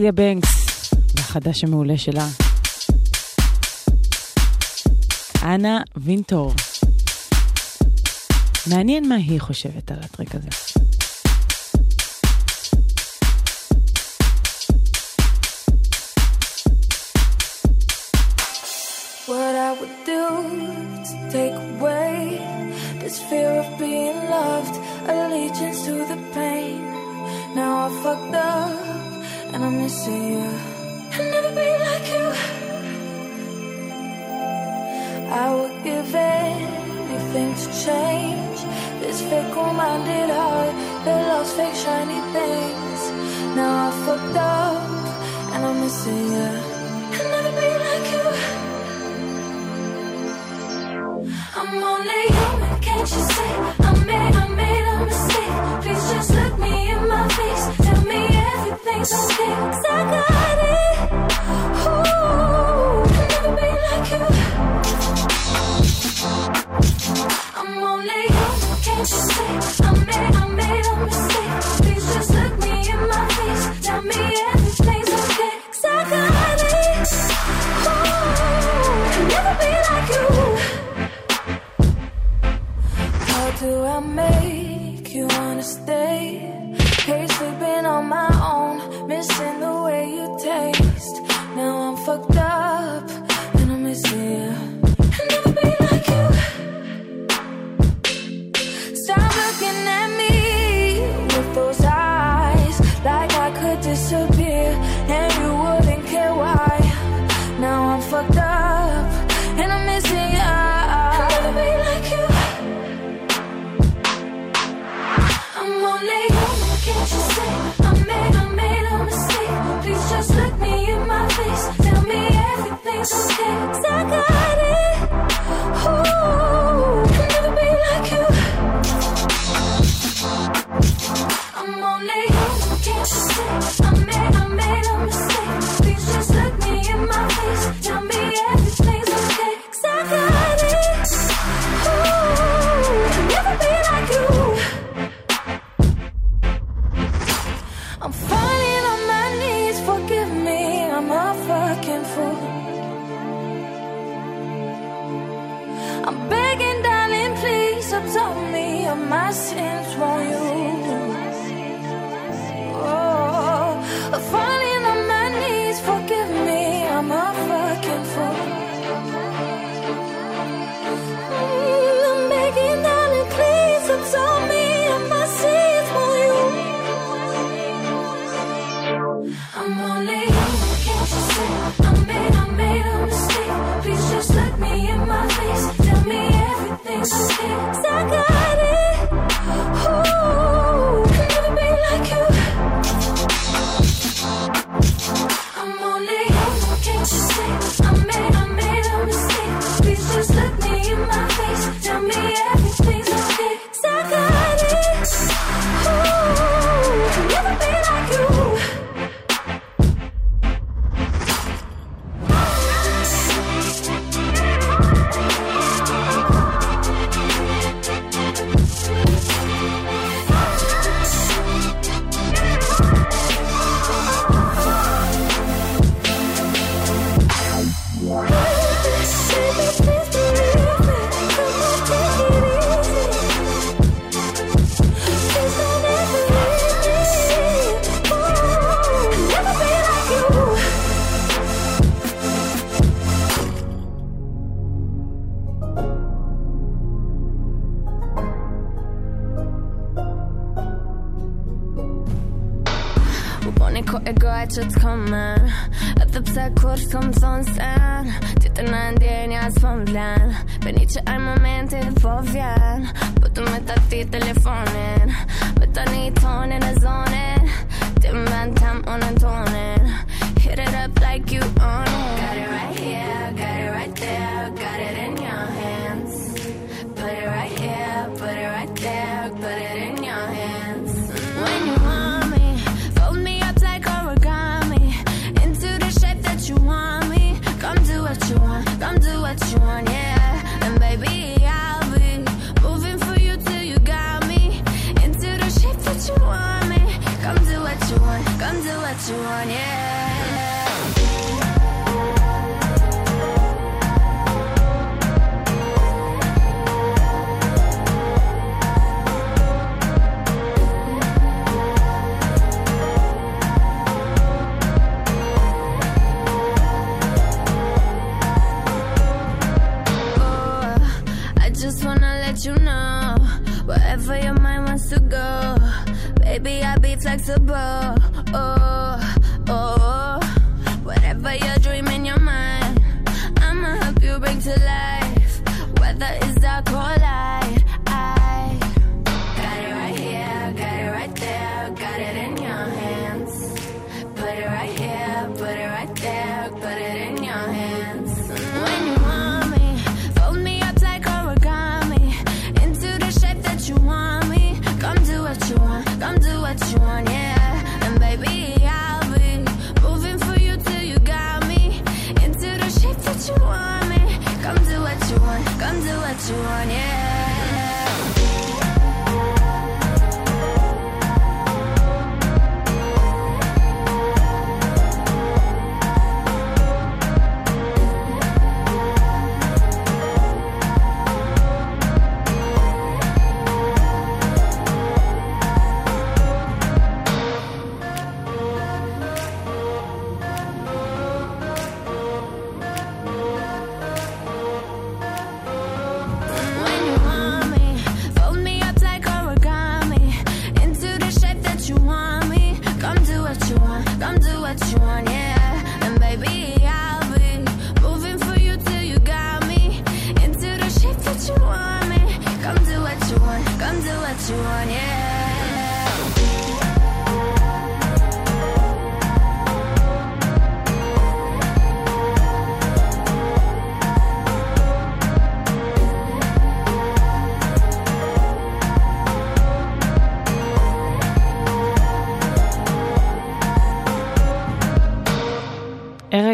[0.04, 2.26] אודליה בנקס, והחדש המעולה שלה.
[5.42, 6.52] אנה וינטור.
[8.66, 10.48] מעניין מה היא חושבת על הטרק הזה.
[19.28, 20.24] What I would do
[21.08, 22.14] to take away
[23.00, 24.76] this fear of being loved,
[25.08, 25.93] allegiance to
[29.84, 30.48] missing you.
[31.12, 32.26] I'll never be like you.
[35.42, 38.58] I would give anything to change
[39.02, 40.74] this fickle-minded heart
[41.04, 43.00] that loves fake shiny things.
[43.58, 44.88] Now I fucked up
[45.52, 46.50] and I'm missing you.
[47.16, 48.26] I'll never be like you.
[51.60, 53.83] I'm only human, can't you see?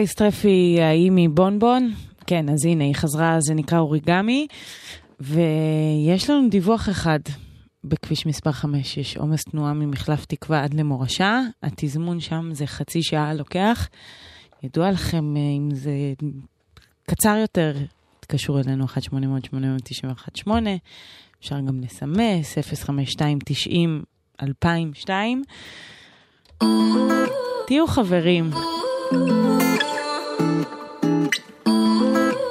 [0.01, 1.93] גרייס טרפי, ההיא בונבון,
[2.27, 4.47] כן, אז הנה, היא חזרה, זה נקרא אוריגמי,
[5.21, 7.19] ויש לנו דיווח אחד.
[7.85, 13.35] בכביש מספר 5 יש עומס תנועה ממחלף תקווה עד למורשה, התזמון שם זה חצי שעה
[13.35, 13.89] לוקח.
[14.63, 15.93] ידוע לכם אה, אם זה
[17.11, 17.77] קצר יותר,
[18.21, 20.75] תתקשרו אלינו 1 800 8918
[21.41, 22.59] אפשר גם לסמס,
[24.43, 25.09] 05290-2002.
[27.67, 28.51] תהיו חברים.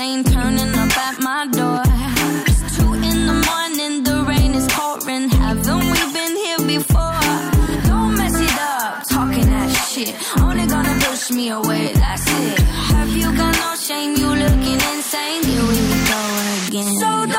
[0.00, 1.82] ain't turning up at my door.
[2.48, 5.28] It's two in the morning, the rain is pouring.
[5.28, 7.20] Haven't we been here before?
[7.84, 10.14] Don't mess it up, talking that shit.
[10.40, 12.58] Only gonna push me away, that's it.
[12.94, 14.16] Have you got no shame?
[14.16, 15.42] You looking insane?
[15.44, 15.80] Here we
[16.12, 16.20] go
[16.68, 16.94] again.
[17.02, 17.29] So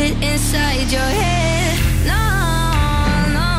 [0.00, 1.78] it inside your head.
[2.06, 2.24] No,
[3.36, 3.50] no,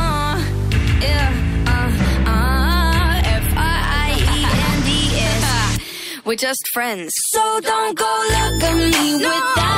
[1.06, 1.30] yeah,
[1.68, 1.90] uh,
[2.30, 4.40] uh, F R I E
[4.74, 6.24] N D S.
[6.26, 9.30] We're just friends, so don't go look at me no.
[9.30, 9.71] with that.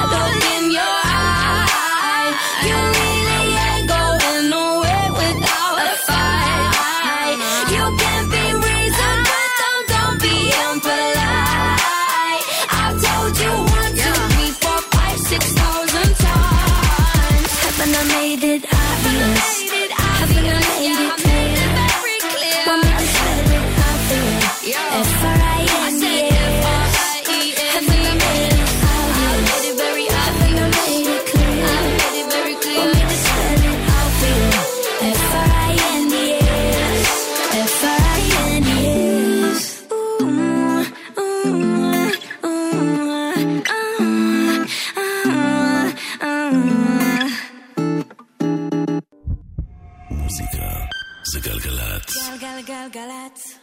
[53.34, 53.63] that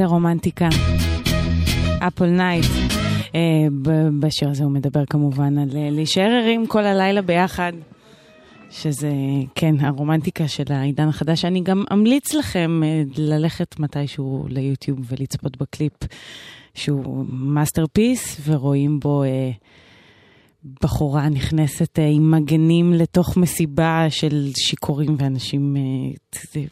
[0.00, 0.68] זה רומנטיקה.
[1.98, 2.64] Up All Night.
[3.34, 3.40] אה,
[4.20, 7.72] בשיר הזה הוא מדבר כמובן על אה, להישאר ערים כל הלילה ביחד.
[8.70, 9.12] שזה,
[9.54, 11.44] כן, הרומנטיקה של העידן החדש.
[11.44, 15.92] אני גם אמליץ לכם אה, ללכת מתישהו ליוטיוב ולצפות בקליפ
[16.74, 19.50] שהוא masterpiece, ורואים בו אה,
[20.82, 26.62] בחורה נכנסת אה, עם מגנים לתוך מסיבה של שיכורים ואנשים אה,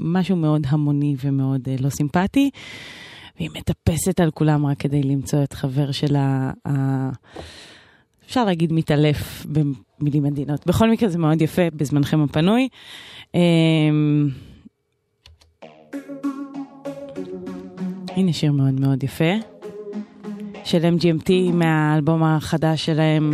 [0.00, 2.50] משהו מאוד המוני ומאוד uh, לא סימפטי.
[3.36, 6.70] והיא מטפסת על כולם רק כדי למצוא את חבר שלה, uh,
[8.28, 10.66] אפשר להגיד מתעלף במילים עדינות.
[10.66, 12.68] בכל מקרה זה מאוד יפה בזמנכם הפנוי.
[13.34, 14.28] אמ,
[18.16, 19.34] הנה שיר מאוד מאוד יפה,
[20.64, 23.32] של MGMT מהאלבום החדש שלהם,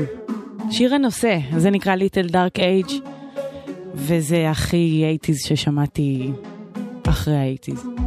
[0.70, 3.13] שיר הנושא, זה נקרא Little Dark Age.
[3.94, 6.30] וזה הכי 80's ששמעתי
[7.08, 8.03] אחרי ה-80's.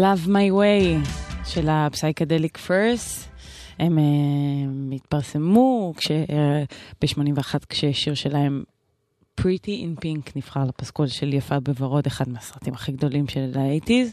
[0.00, 1.08] Love My Way
[1.44, 3.28] של הפסייקדליק פרס.
[3.78, 6.12] הם אה, התפרסמו כש, uh,
[7.02, 8.64] ב-81 כששיר שלהם
[9.40, 14.12] Pretty in Pink נבחר לפסקול של יפה בוורוד, אחד מהסרטים הכי גדולים של האייטיז.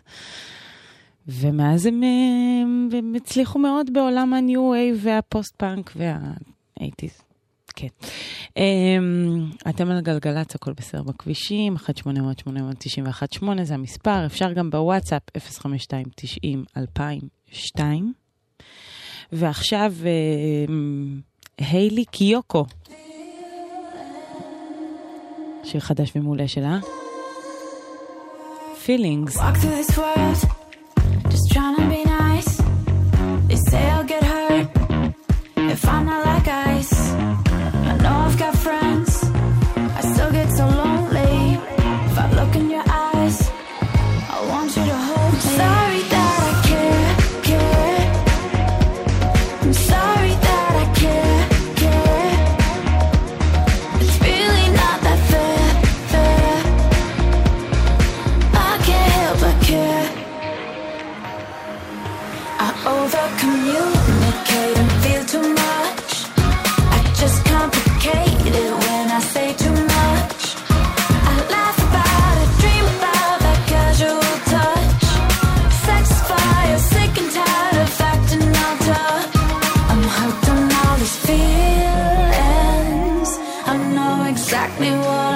[1.28, 7.27] ומאז הם, הם, הם הצליחו מאוד בעולם ה New Wave והפוסט-פאנק והאייטיז.
[7.78, 7.88] כן.
[8.50, 15.22] אמ, אתם על גלגלצ, הכל בסדר בכבישים, 1-800-891-8 זה המספר, אפשר גם בוואטסאפ,
[17.78, 17.80] 052-90-2002.
[19.32, 19.94] ועכשיו,
[20.70, 21.22] אמ,
[21.58, 22.66] היילי קיוקו.
[25.64, 26.80] שיר חדש ומעולה שלה.
[28.86, 29.38] פילינגס.
[35.74, 36.37] If I'm not like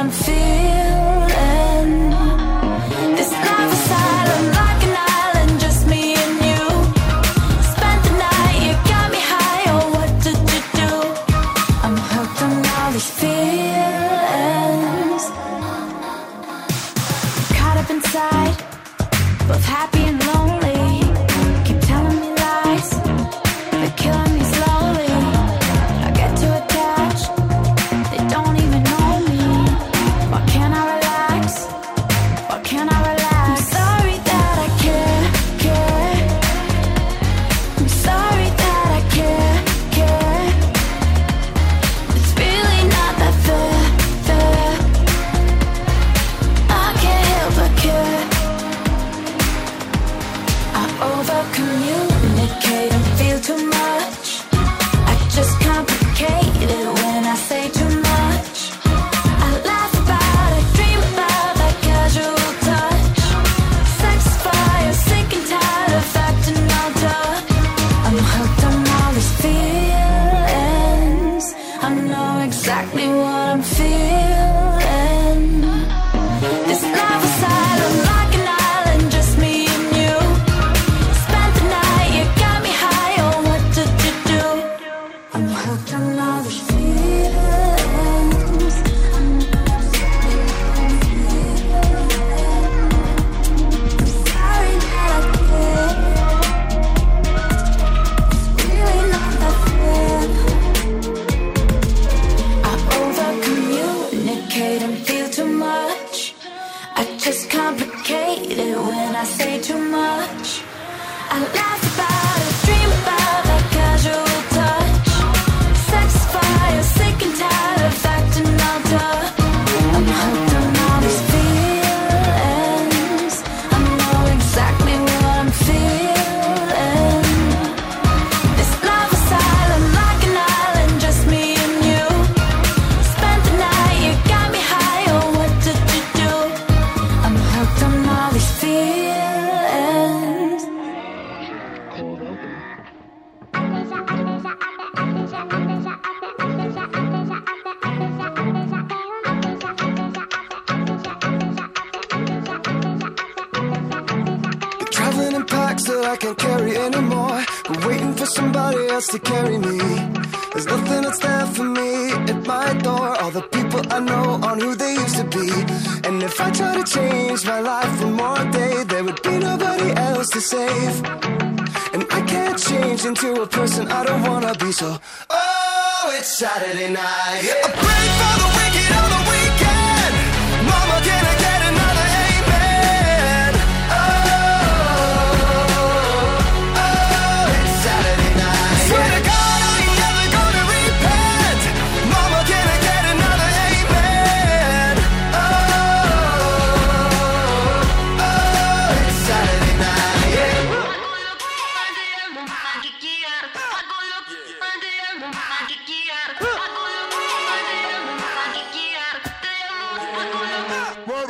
[0.02, 0.71] I'm feeling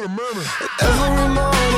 [0.02, 0.48] Every morning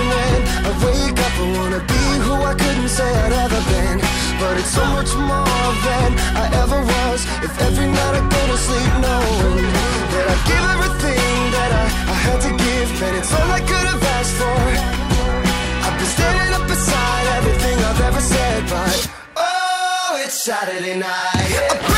[0.07, 3.99] when I wake up, I wanna be who I couldn't say I'd ever been.
[4.39, 6.09] But it's so much more than
[6.39, 7.19] I ever was.
[7.43, 9.67] If every night I go to sleep knowing
[10.13, 13.87] that I give everything that I, I had to give, and it's all I could
[13.91, 14.61] have asked for.
[15.83, 21.49] I've been standing up beside everything I've ever said, but oh, it's Saturday night.
[21.51, 21.92] Yeah.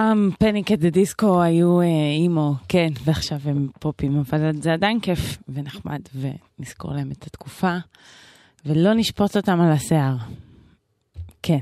[0.00, 5.00] פעם Panic at the Disco היו אה, אימו, כן, ועכשיו הם פופים, אבל זה עדיין
[5.00, 7.76] כיף ונחמד, ונזכור להם את התקופה,
[8.66, 10.16] ולא נשפוט אותם על השיער.
[11.42, 11.58] כן,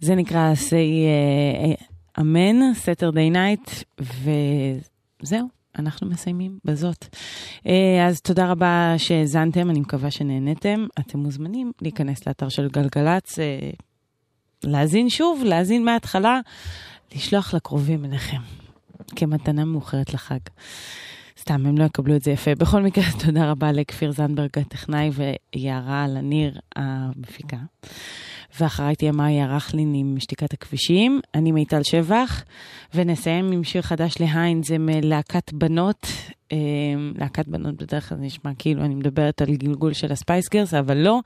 [0.00, 1.74] זה נקרא Say אה, אה,
[2.20, 3.70] Amen, Saturday Night,
[4.00, 5.48] וזהו,
[5.78, 7.06] אנחנו מסיימים בזאת.
[7.66, 10.86] אה, אז תודה רבה שהאזנתם, אני מקווה שנהנתם.
[10.98, 13.70] אתם מוזמנים להיכנס לאתר של גלגלצ, אה,
[14.64, 16.40] להאזין שוב, להאזין מההתחלה,
[17.14, 18.40] לשלוח לקרובים אליכם,
[19.16, 20.38] כמתנה מאוחרת לחג.
[21.40, 22.54] סתם, הם לא יקבלו את זה יפה.
[22.54, 25.10] בכל מקרה, תודה רבה לכפיר זנדברג הטכנאי
[25.54, 27.56] ויערה לניר המפיקה.
[28.60, 31.20] ואחריי תהיה מאיה רכלין עם שתיקת הכבישים.
[31.34, 32.44] אני מיטל שבח,
[32.94, 36.06] ונסיים עם שיר חדש להיין, זה מלהקת בנות.
[36.52, 36.56] אה,
[37.18, 41.20] להקת בנות בדרך כלל נשמע כאילו אני מדברת על גלגול של הספייסגרס, אבל לא.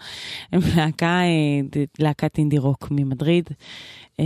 [0.52, 0.60] הם
[1.02, 1.60] אה,
[1.98, 3.48] להקת אינדי רוק ממדריד,
[4.20, 4.24] אה,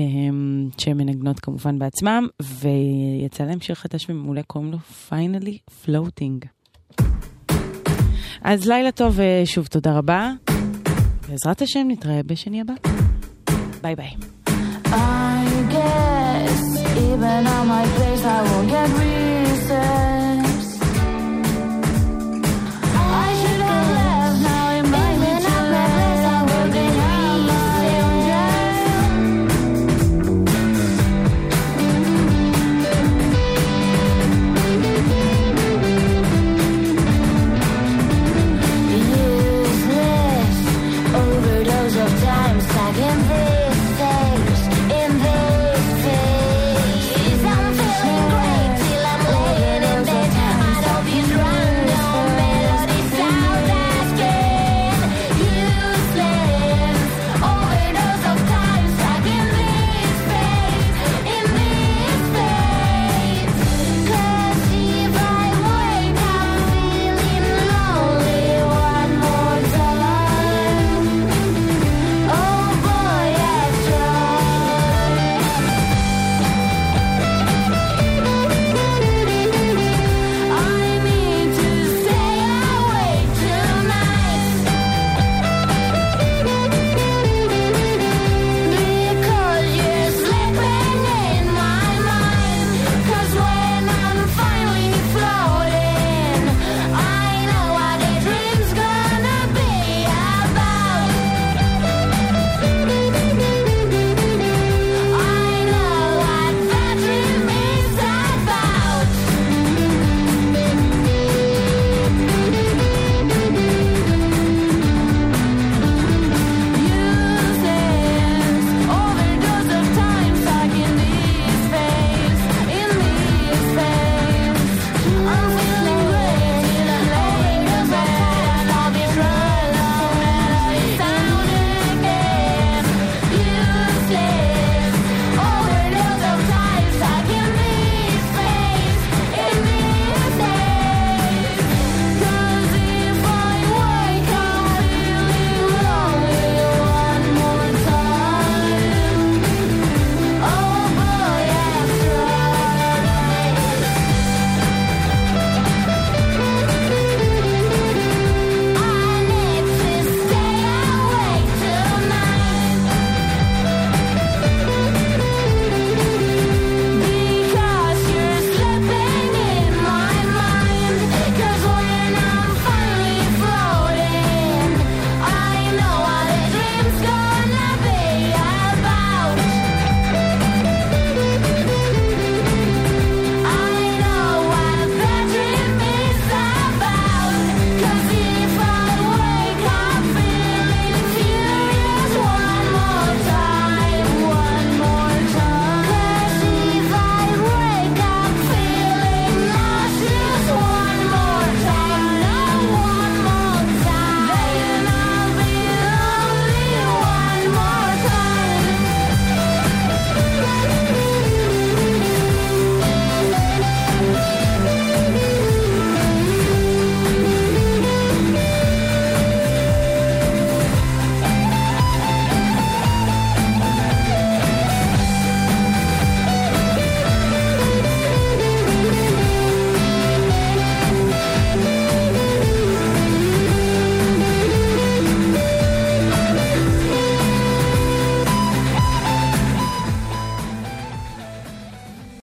[0.78, 4.78] שהן מנגנות כמובן בעצמם, ויצא להם שיר חדש ומעולה, קוראים לו
[5.09, 6.47] Finally Floating.
[8.43, 10.32] אז לילה טוב, ושוב תודה רבה.
[11.29, 12.75] בעזרת השם נתראה בשני הבא.
[13.83, 14.11] ביי ביי.
[14.87, 16.63] I guess
[17.09, 19.14] even on my face I